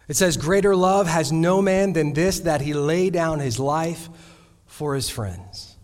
It 0.09 0.16
says, 0.16 0.36
Greater 0.36 0.76
love 0.76 1.07
has 1.07 1.32
no 1.32 1.61
man 1.61 1.92
than 1.92 2.12
this, 2.12 2.40
that 2.40 2.61
he 2.61 2.74
lay 2.74 3.11
down 3.11 3.40
his 3.40 3.59
life 3.59 4.09
for 4.66 4.94
his 4.94 5.11
friends. 5.11 5.76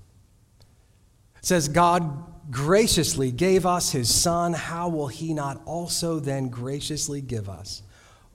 It 1.39 1.45
says, 1.45 1.69
God 1.69 2.51
graciously 2.51 3.33
gave 3.33 3.67
us 3.67 3.91
his 3.91 4.13
Son. 4.15 4.53
How 4.53 4.89
will 4.89 5.09
he 5.09 5.35
not 5.35 5.61
also 5.65 6.21
then 6.21 6.49
graciously 6.49 7.21
give 7.21 7.49
us 7.49 7.83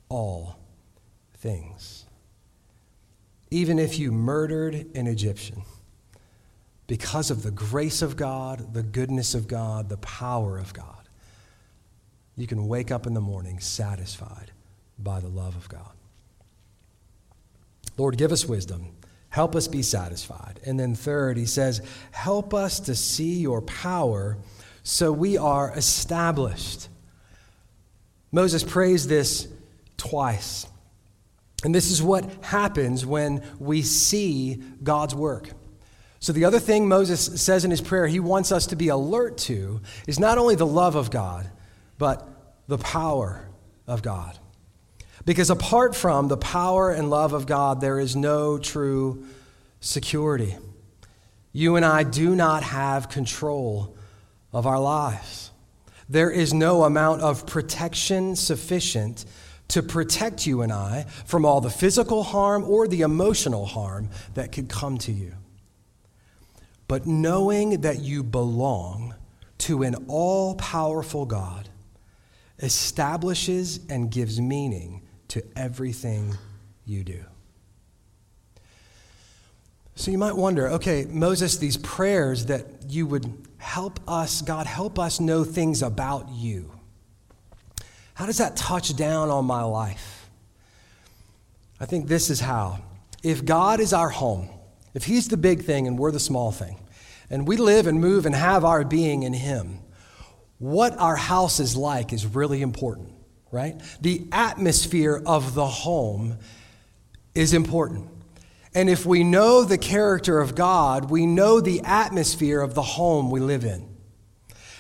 all 0.10 0.60
things? 1.38 2.06
Even 3.50 3.80
if 3.80 3.98
you 3.98 4.12
murdered 4.12 4.88
an 4.94 5.08
Egyptian, 5.08 5.64
because 6.88 7.30
of 7.30 7.44
the 7.44 7.52
grace 7.52 8.02
of 8.02 8.16
God, 8.16 8.74
the 8.74 8.84
goodness 8.84 9.36
of 9.36 9.48
God, 9.48 9.90
the 9.90 9.98
power 9.98 10.58
of 10.58 10.74
God, 10.74 10.96
you 12.38 12.48
can 12.48 12.68
wake 12.68 12.92
up 12.92 13.06
in 13.06 13.14
the 13.14 13.22
morning 13.22 13.60
satisfied 13.60 14.52
by 14.98 15.20
the 15.20 15.28
love 15.28 15.56
of 15.56 15.68
God. 15.68 15.92
Lord, 17.98 18.18
give 18.18 18.32
us 18.32 18.46
wisdom. 18.46 18.90
Help 19.30 19.56
us 19.56 19.68
be 19.68 19.82
satisfied. 19.82 20.60
And 20.66 20.80
then, 20.80 20.96
third, 20.96 21.38
he 21.38 21.46
says, 21.46 21.82
Help 22.12 22.54
us 22.54 22.80
to 22.82 22.96
see 22.96 23.40
your 23.40 23.62
power 23.62 24.38
so 24.84 25.12
we 25.12 25.38
are 25.38 25.72
established. 25.76 26.88
Moses 28.32 28.64
prays 28.64 29.08
this 29.08 29.48
twice. 29.98 30.68
And 31.64 31.74
this 31.74 31.92
is 31.92 32.02
what 32.04 32.30
happens 32.44 33.06
when 33.06 33.44
we 33.60 33.82
see 33.82 34.62
God's 34.84 35.16
work. 35.16 35.50
So, 36.20 36.34
the 36.34 36.46
other 36.46 36.60
thing 36.60 36.88
Moses 36.88 37.42
says 37.42 37.64
in 37.64 37.72
his 37.72 37.82
prayer 37.82 38.08
he 38.08 38.20
wants 38.20 38.52
us 38.52 38.68
to 38.68 38.76
be 38.76 38.88
alert 38.88 39.38
to 39.40 39.82
is 40.08 40.20
not 40.20 40.38
only 40.38 40.56
the 40.56 40.66
love 40.66 40.96
of 40.96 41.12
God, 41.12 41.50
but 41.98 42.28
the 42.68 42.78
power 42.78 43.48
of 43.86 44.02
God. 44.02 44.38
Because 45.26 45.50
apart 45.50 45.96
from 45.96 46.28
the 46.28 46.38
power 46.38 46.90
and 46.90 47.10
love 47.10 47.34
of 47.34 47.46
God, 47.46 47.82
there 47.82 48.00
is 48.00 48.16
no 48.16 48.58
true 48.58 49.26
security. 49.80 50.56
You 51.52 51.76
and 51.76 51.86
I 51.86 52.04
do 52.04 52.36
not 52.36 52.64
have 52.64 53.10
control 53.10 53.96
of 54.54 54.66
our 54.66 54.80
lives. 54.80 55.52
There 56.10 56.32
is 56.32 56.54
no 56.54 56.84
amount 56.84 57.22
of 57.22 57.46
protection 57.46 58.36
sufficient 58.36 59.26
to 59.70 59.84
protect 59.84 60.48
you 60.48 60.62
and 60.62 60.72
I 60.72 61.06
from 61.26 61.46
all 61.46 61.60
the 61.60 61.70
physical 61.70 62.24
harm 62.24 62.64
or 62.64 62.88
the 62.88 63.02
emotional 63.02 63.66
harm 63.66 64.10
that 64.34 64.52
could 64.52 64.70
come 64.70 64.98
to 65.00 65.12
you. 65.12 65.34
But 66.88 67.06
knowing 67.06 67.82
that 67.82 68.00
you 68.00 68.24
belong 68.24 69.16
to 69.60 69.84
an 69.84 69.96
all 70.08 70.56
powerful 70.56 71.26
God 71.26 71.70
establishes 72.60 73.80
and 73.90 74.10
gives 74.10 74.40
meaning 74.40 75.02
to 75.30 75.44
everything 75.56 76.38
you 76.86 77.04
do. 77.04 77.24
So 79.96 80.12
you 80.12 80.18
might 80.18 80.36
wonder 80.36 80.70
okay, 80.70 81.06
Moses, 81.10 81.58
these 81.58 81.78
prayers 81.78 82.46
that 82.46 82.66
you 82.88 83.08
would 83.08 83.48
help 83.58 84.00
us, 84.08 84.42
God, 84.42 84.68
help 84.68 85.00
us 85.00 85.20
know 85.20 85.44
things 85.44 85.82
about 85.82 86.30
you. 86.30 86.72
How 88.14 88.26
does 88.26 88.38
that 88.38 88.56
touch 88.56 88.96
down 88.96 89.30
on 89.30 89.46
my 89.46 89.64
life? 89.64 90.30
I 91.80 91.86
think 91.86 92.08
this 92.08 92.30
is 92.30 92.40
how. 92.40 92.80
If 93.24 93.44
God 93.46 93.80
is 93.80 93.94
our 93.94 94.10
home, 94.10 94.50
if 94.98 95.06
He's 95.06 95.28
the 95.28 95.38
big 95.38 95.62
thing 95.62 95.86
and 95.86 96.00
we're 96.00 96.12
the 96.12 96.20
small 96.20 96.52
thing, 96.52 96.80
and 97.30 97.48
we 97.48 97.56
live 97.56 97.86
and 97.86 98.02
move 98.02 98.26
and 98.26 98.34
have 98.34 98.66
our 98.66 98.84
being 98.84 99.22
in 99.22 99.32
Him, 99.32 99.80
what 100.58 100.98
our 100.98 101.16
house 101.16 101.60
is 101.60 101.78
like 101.78 102.12
is 102.12 102.26
really 102.26 102.64
important, 102.64 103.14
right? 103.52 103.80
The 104.02 104.28
atmosphere 104.32 105.22
of 105.24 105.54
the 105.54 105.68
home 105.68 106.40
is 107.36 107.54
important. 107.54 108.10
And 108.74 108.90
if 108.90 109.06
we 109.06 109.24
know 109.24 109.64
the 109.64 109.78
character 109.78 110.40
of 110.40 110.56
God, 110.56 111.12
we 111.12 111.28
know 111.28 111.62
the 111.62 111.82
atmosphere 111.84 112.60
of 112.60 112.74
the 112.74 112.82
home 112.82 113.30
we 113.30 113.40
live 113.40 113.66
in. 113.66 113.88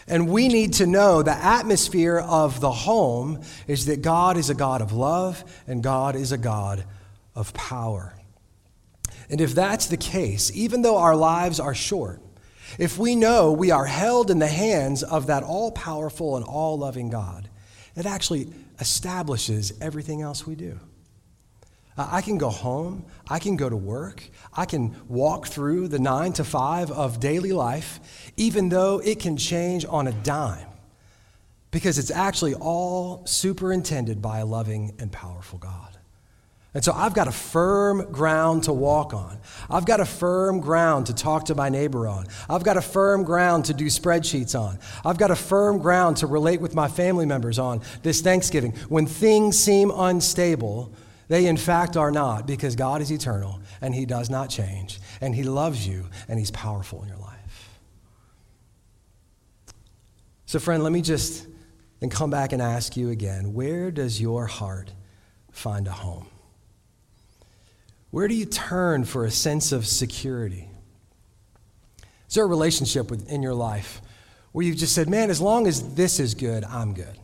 And 0.07 0.30
we 0.30 0.47
need 0.47 0.74
to 0.74 0.88
know 0.88 1.22
the 1.22 1.38
atmosphere 1.38 2.18
of 2.18 2.59
the 2.59 2.72
home 2.72 3.41
is 3.68 3.86
that 3.86 4.01
God 4.01 4.36
is 4.38 4.49
a 4.49 4.55
God 4.55 4.82
of 4.82 4.93
love 4.93 5.43
and 5.68 5.84
God 5.84 6.15
is 6.15 6.32
a 6.32 6.39
God 6.39 6.86
of 7.36 7.53
power. 7.53 8.16
And 9.30 9.42
if 9.42 9.54
that's 9.54 9.88
the 9.88 9.98
case, 9.98 10.52
even 10.54 10.82
though 10.82 10.98
our 10.98 11.16
lives 11.16 11.60
are 11.60 11.76
short, 11.76 12.22
if 12.78 12.98
we 12.98 13.16
know 13.16 13.52
we 13.52 13.72
are 13.72 13.86
held 13.86 14.30
in 14.30 14.40
the 14.40 14.48
hands 14.48 15.04
of 15.04 15.28
that 15.28 15.44
all 15.44 15.72
powerful 15.72 16.36
and 16.36 16.46
all 16.46 16.78
loving 16.78 17.10
God, 17.10 17.50
it 17.96 18.06
actually 18.06 18.50
establishes 18.80 19.74
everything 19.82 20.22
else 20.22 20.46
we 20.46 20.56
do. 20.56 20.80
I 21.98 22.22
can 22.22 22.38
go 22.38 22.50
home, 22.50 23.06
I 23.28 23.40
can 23.40 23.56
go 23.56 23.68
to 23.68 23.76
work, 23.76 24.24
I 24.54 24.66
can 24.66 24.96
walk 25.08 25.48
through 25.48 25.88
the 25.88 25.98
nine 25.98 26.32
to 26.34 26.44
five 26.44 26.92
of 26.92 27.20
daily 27.20 27.54
life, 27.54 28.32
even 28.38 28.70
though 28.70 29.00
it 29.00 29.20
can 29.20 29.36
change 29.36 29.84
on 29.84 30.08
a 30.08 30.12
dime, 30.12 30.68
because 31.72 31.98
it's 31.98 32.12
actually 32.12 32.54
all 32.54 33.26
superintended 33.26 34.22
by 34.22 34.40
a 34.40 34.46
loving 34.46 34.94
and 35.00 35.12
powerful 35.12 35.58
God. 35.58 35.98
And 36.78 36.86
so 36.86 36.94
I've 36.94 37.16
got 37.16 37.28
a 37.28 37.32
firm 37.32 38.12
ground 38.12 38.66
to 38.66 38.72
walk 38.72 39.12
on. 39.12 39.40
I've 39.68 39.88
got 39.88 40.00
a 40.00 40.06
firm 40.06 40.60
ground 40.60 41.08
to 41.08 41.16
talk 41.16 41.46
to 41.46 41.56
my 41.56 41.70
neighbor 41.70 42.08
on. 42.08 42.28
I've 42.48 42.64
got 42.64 42.78
a 42.78 42.84
firm 42.84 43.24
ground 43.24 43.66
to 43.66 43.74
do 43.74 43.88
spreadsheets 43.88 44.54
on. 44.54 44.78
I've 45.04 45.18
got 45.18 45.32
a 45.32 45.36
firm 45.36 45.80
ground 45.80 46.18
to 46.18 46.28
relate 46.28 46.62
with 46.62 46.76
my 46.76 46.88
family 46.88 47.26
members 47.26 47.58
on 47.58 47.82
this 48.04 48.22
Thanksgiving. 48.22 48.74
When 48.90 49.08
things 49.08 49.58
seem 49.58 49.90
unstable, 49.90 50.94
they 51.30 51.48
in 51.48 51.58
fact 51.58 51.98
are 51.98 52.12
not 52.12 52.46
because 52.46 52.76
God 52.76 53.02
is 53.02 53.12
eternal 53.12 53.60
and 53.82 53.96
He 53.96 54.06
does 54.06 54.30
not 54.30 54.52
change 54.52 55.00
and 55.20 55.34
He 55.34 55.42
loves 55.42 55.88
you 55.88 56.06
and 56.28 56.38
He's 56.38 56.52
powerful 56.52 57.02
in 57.02 57.08
your 57.08 57.18
life. 57.18 57.80
So, 60.46 60.60
friend, 60.60 60.84
let 60.84 60.94
me 60.94 61.02
just 61.02 61.48
then 62.02 62.12
come 62.12 62.30
back 62.30 62.54
and 62.54 62.62
ask 62.62 62.96
you 62.96 63.10
again 63.10 63.56
where 63.56 63.90
does 63.90 64.22
your 64.22 64.46
heart 64.46 64.94
find 65.50 65.88
a 65.88 65.92
home? 65.92 66.28
Where 68.18 68.28
do 68.28 68.34
you 68.34 68.47
turn 68.47 69.05
for 69.05 69.26
a 69.26 69.30
sense 69.30 69.72
of 69.72 69.86
security? 69.86 70.68
Is 72.28 72.34
there 72.34 72.45
a 72.45 72.47
relationship 72.47 73.11
in 73.11 73.43
your 73.43 73.53
life 73.53 74.01
where 74.53 74.65
you've 74.65 74.78
just 74.78 74.95
said, 74.95 75.07
man, 75.07 75.30
as 75.30 75.39
long 75.39 75.68
as 75.68 75.93
this 75.93 76.20
is 76.20 76.34
good, 76.34 76.63
I'm 76.63 76.95
good, 76.95 77.15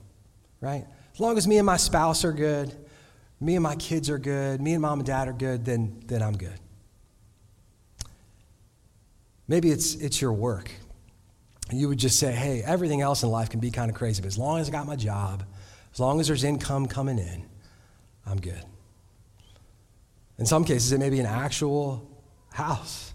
right? 0.61 0.85
As 1.11 1.19
long 1.19 1.35
as 1.39 1.47
me 1.47 1.57
and 1.57 1.65
my 1.65 1.77
spouse 1.77 2.23
are 2.23 2.31
good, 2.31 2.75
me 3.41 3.55
and 3.55 3.63
my 3.63 3.75
kids 3.75 4.07
are 4.07 4.19
good, 4.19 4.61
me 4.61 4.73
and 4.73 4.83
mom 4.83 4.99
and 4.99 5.07
dad 5.07 5.27
are 5.27 5.33
good, 5.33 5.65
then, 5.65 5.99
then 6.05 6.21
I'm 6.21 6.37
good. 6.37 6.59
Maybe 9.47 9.71
it's, 9.71 9.95
it's 9.95 10.21
your 10.21 10.33
work. 10.33 10.69
You 11.71 11.89
would 11.89 11.97
just 11.97 12.19
say, 12.19 12.33
hey, 12.33 12.61
everything 12.63 13.01
else 13.01 13.23
in 13.23 13.29
life 13.29 13.49
can 13.49 13.59
be 13.59 13.71
kind 13.71 13.89
of 13.89 13.97
crazy, 13.97 14.21
but 14.21 14.27
as 14.27 14.37
long 14.37 14.59
as 14.59 14.69
I 14.69 14.71
got 14.71 14.85
my 14.85 14.95
job, 14.95 15.43
as 15.91 15.99
long 15.99 16.19
as 16.19 16.27
there's 16.27 16.43
income 16.43 16.85
coming 16.85 17.17
in, 17.17 17.45
I'm 18.27 18.39
good. 18.39 18.63
In 20.43 20.47
some 20.47 20.65
cases, 20.65 20.91
it 20.91 20.97
may 20.97 21.09
be 21.09 21.21
an 21.21 21.25
actual 21.25 22.05
house. 22.51 23.13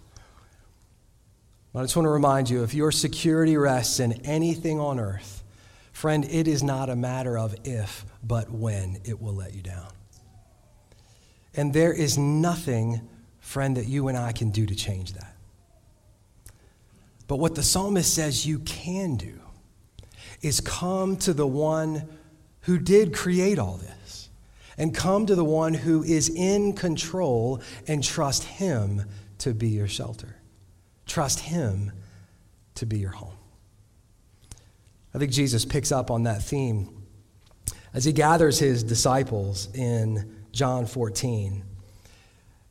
But 1.74 1.80
I 1.80 1.82
just 1.82 1.94
want 1.94 2.06
to 2.06 2.10
remind 2.10 2.48
you 2.48 2.62
if 2.62 2.72
your 2.72 2.90
security 2.90 3.54
rests 3.58 4.00
in 4.00 4.12
anything 4.24 4.80
on 4.80 4.98
earth, 4.98 5.44
friend, 5.92 6.24
it 6.24 6.48
is 6.48 6.62
not 6.62 6.88
a 6.88 6.96
matter 6.96 7.36
of 7.36 7.54
if, 7.64 8.06
but 8.22 8.50
when 8.50 9.02
it 9.04 9.20
will 9.20 9.34
let 9.34 9.54
you 9.54 9.60
down. 9.60 9.88
And 11.54 11.74
there 11.74 11.92
is 11.92 12.16
nothing, 12.16 13.06
friend, 13.40 13.76
that 13.76 13.88
you 13.88 14.08
and 14.08 14.16
I 14.16 14.32
can 14.32 14.50
do 14.50 14.64
to 14.64 14.74
change 14.74 15.12
that. 15.12 15.36
But 17.26 17.36
what 17.36 17.54
the 17.54 17.62
psalmist 17.62 18.14
says 18.14 18.46
you 18.46 18.60
can 18.60 19.16
do 19.16 19.38
is 20.40 20.62
come 20.62 21.18
to 21.18 21.34
the 21.34 21.46
one 21.46 22.08
who 22.62 22.78
did 22.78 23.14
create 23.14 23.58
all 23.58 23.76
this 23.76 24.27
and 24.78 24.94
come 24.94 25.26
to 25.26 25.34
the 25.34 25.44
one 25.44 25.74
who 25.74 26.02
is 26.04 26.30
in 26.30 26.72
control 26.72 27.60
and 27.86 28.02
trust 28.02 28.44
him 28.44 29.04
to 29.38 29.52
be 29.52 29.68
your 29.68 29.88
shelter. 29.88 30.36
Trust 31.06 31.40
him 31.40 31.92
to 32.76 32.86
be 32.86 32.98
your 32.98 33.10
home. 33.10 33.36
I 35.12 35.18
think 35.18 35.32
Jesus 35.32 35.64
picks 35.64 35.90
up 35.90 36.10
on 36.10 36.22
that 36.22 36.42
theme 36.42 37.02
as 37.92 38.04
he 38.04 38.12
gathers 38.12 38.58
his 38.58 38.84
disciples 38.84 39.68
in 39.74 40.36
John 40.52 40.86
14. 40.86 41.64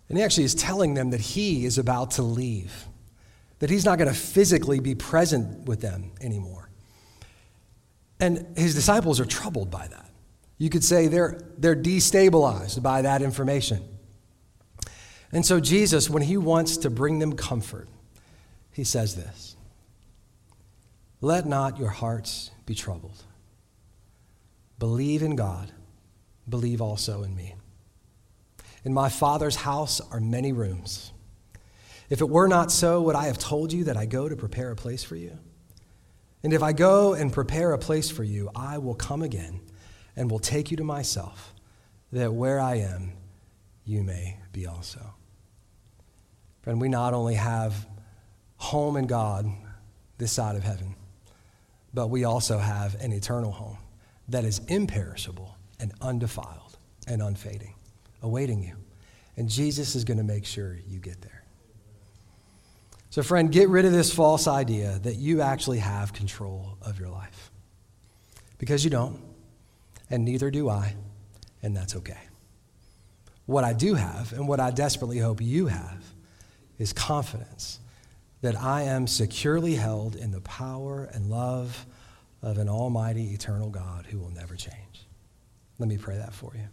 And 0.10 0.18
he 0.18 0.24
actually 0.24 0.46
is 0.46 0.56
telling 0.56 0.94
them 0.94 1.10
that 1.10 1.20
he 1.20 1.66
is 1.66 1.78
about 1.78 2.12
to 2.12 2.22
leave, 2.22 2.86
that 3.60 3.70
he's 3.70 3.84
not 3.84 3.98
going 3.98 4.08
to 4.08 4.18
physically 4.18 4.80
be 4.80 4.96
present 4.96 5.68
with 5.68 5.82
them 5.82 6.12
anymore. 6.22 6.70
And 8.20 8.58
his 8.58 8.74
disciples 8.74 9.20
are 9.20 9.26
troubled 9.26 9.70
by 9.70 9.88
that. 9.88 10.07
You 10.58 10.70
could 10.70 10.84
say 10.84 11.08
they're, 11.08 11.40
they're 11.58 11.76
destabilized 11.76 12.82
by 12.82 13.04
that 13.04 13.22
information. 13.22 13.84
And 15.32 15.46
so, 15.46 15.60
Jesus, 15.60 16.10
when 16.10 16.24
he 16.24 16.38
wants 16.38 16.78
to 16.78 16.90
bring 16.90 17.20
them 17.20 17.34
comfort, 17.34 17.88
he 18.72 18.84
says 18.84 19.16
this 19.16 19.56
Let 21.22 21.46
not 21.46 21.78
your 21.78 21.90
hearts 21.90 22.52
be 22.66 22.74
troubled. 22.74 23.24
Believe 24.80 25.22
in 25.22 25.36
God, 25.36 25.72
believe 26.48 26.82
also 26.82 27.24
in 27.24 27.36
me. 27.36 27.56
In 28.84 28.94
my 28.94 29.10
Father's 29.10 29.58
house 29.58 30.00
are 30.12 30.20
many 30.20 30.54
rooms. 30.54 31.12
If 32.10 32.22
it 32.22 32.30
were 32.30 32.48
not 32.48 32.72
so, 32.72 33.02
would 33.02 33.16
I 33.16 33.26
have 33.26 33.38
told 33.38 33.74
you 33.74 33.86
that 33.86 33.98
I 33.98 34.06
go 34.06 34.30
to 34.30 34.36
prepare 34.36 34.72
a 34.72 34.76
place 34.76 35.04
for 35.04 35.18
you? 35.18 35.38
And 36.42 36.54
if 36.54 36.64
I 36.64 36.72
go 36.72 37.14
and 37.14 37.34
prepare 37.34 37.74
a 37.74 37.78
place 37.78 38.10
for 38.10 38.24
you, 38.24 38.50
I 38.56 38.78
will 38.78 38.96
come 38.96 39.24
again 39.24 39.60
and 40.18 40.30
will 40.30 40.40
take 40.40 40.72
you 40.72 40.78
to 40.78 40.84
myself, 40.84 41.54
that 42.12 42.34
where 42.34 42.60
I 42.60 42.76
am, 42.76 43.14
you 43.86 44.04
may 44.04 44.40
be 44.52 44.66
also. 44.66 45.14
Friend, 46.64 46.82
we 46.82 46.90
not 46.90 47.14
only 47.14 47.36
have 47.36 47.88
home 48.58 48.98
in 48.98 49.06
God 49.08 49.46
this 50.18 50.34
side 50.34 50.56
of 50.56 50.64
heaven, 50.64 50.96
but 51.94 52.08
we 52.08 52.26
also 52.26 52.58
have 52.58 52.96
an 52.96 53.14
eternal 53.14 53.52
home 53.52 53.78
that 54.28 54.44
is 54.44 54.60
imperishable 54.68 55.56
and 55.80 55.94
undefiled 56.02 56.78
and 57.08 57.22
unfading, 57.22 57.76
awaiting 58.22 58.62
you. 58.62 58.76
And 59.38 59.48
Jesus 59.48 59.96
is 59.96 60.04
going 60.04 60.18
to 60.18 60.24
make 60.24 60.46
sure 60.46 60.78
you 60.88 61.00
get 61.00 61.22
there. 61.22 61.44
So, 63.12 63.24
friend, 63.24 63.52
get 63.52 63.70
rid 63.70 63.86
of 63.86 63.94
this 63.94 64.14
false 64.14 64.48
idea 64.48 65.00
that 65.04 65.16
you 65.16 65.42
actually 65.42 65.80
have 65.80 66.12
control 66.12 66.78
of 66.82 67.00
your 67.00 67.10
life. 67.10 67.52
Because 68.58 68.84
you 68.84 68.90
don't, 68.90 69.22
and 70.10 70.26
neither 70.26 70.50
do 70.52 70.70
I, 70.70 70.96
and 71.62 71.76
that's 71.76 71.96
okay. 71.96 72.20
What 73.46 73.64
I 73.64 73.74
do 73.74 73.96
have, 73.96 74.34
and 74.34 74.48
what 74.48 74.60
I 74.60 74.72
desperately 74.72 75.20
hope 75.20 75.42
you 75.42 75.68
have, 75.68 76.04
is 76.78 76.94
confidence 76.94 77.80
that 78.42 78.56
I 78.56 78.84
am 78.84 79.08
securely 79.08 79.76
held 79.76 80.16
in 80.16 80.32
the 80.32 80.42
power 80.42 81.06
and 81.06 81.30
love 81.30 81.86
of 82.42 82.58
an 82.58 82.70
almighty, 82.70 83.34
eternal 83.34 83.70
God 83.70 84.06
who 84.06 84.20
will 84.20 84.30
never 84.30 84.56
change. 84.56 85.08
Let 85.80 85.90
me 85.90 85.98
pray 85.98 86.18
that 86.18 86.34
for 86.34 86.54
you. 86.56 86.68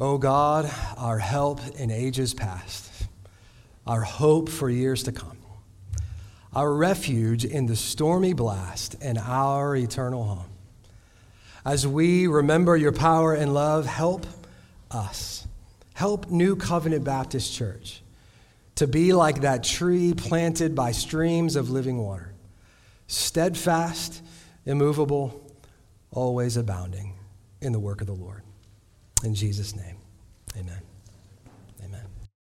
O 0.00 0.14
oh 0.14 0.18
God, 0.18 0.68
our 0.96 1.18
help 1.18 1.60
in 1.76 1.90
ages 1.90 2.34
past, 2.34 2.90
our 3.86 4.00
hope 4.00 4.48
for 4.48 4.68
years 4.68 5.04
to 5.04 5.12
come, 5.12 5.36
our 6.54 6.72
refuge 6.72 7.44
in 7.44 7.66
the 7.66 7.76
stormy 7.76 8.32
blast, 8.32 8.96
and 9.00 9.18
our 9.18 9.74
eternal 9.74 10.24
home. 10.24 10.50
As 11.64 11.86
we 11.86 12.26
remember 12.26 12.76
your 12.76 12.92
power 12.92 13.34
and 13.34 13.54
love, 13.54 13.86
help 13.86 14.26
us. 14.90 15.46
Help 15.94 16.30
New 16.30 16.56
Covenant 16.56 17.04
Baptist 17.04 17.54
Church 17.54 18.02
to 18.74 18.86
be 18.86 19.12
like 19.12 19.42
that 19.42 19.62
tree 19.62 20.14
planted 20.14 20.74
by 20.74 20.92
streams 20.92 21.56
of 21.56 21.70
living 21.70 21.98
water, 21.98 22.32
steadfast, 23.06 24.22
immovable, 24.64 25.50
always 26.10 26.56
abounding 26.56 27.14
in 27.60 27.72
the 27.72 27.78
work 27.78 28.00
of 28.00 28.06
the 28.06 28.12
Lord. 28.12 28.42
In 29.22 29.34
Jesus' 29.34 29.76
name, 29.76 29.96
amen. 30.56 30.72
Amen. 30.72 30.91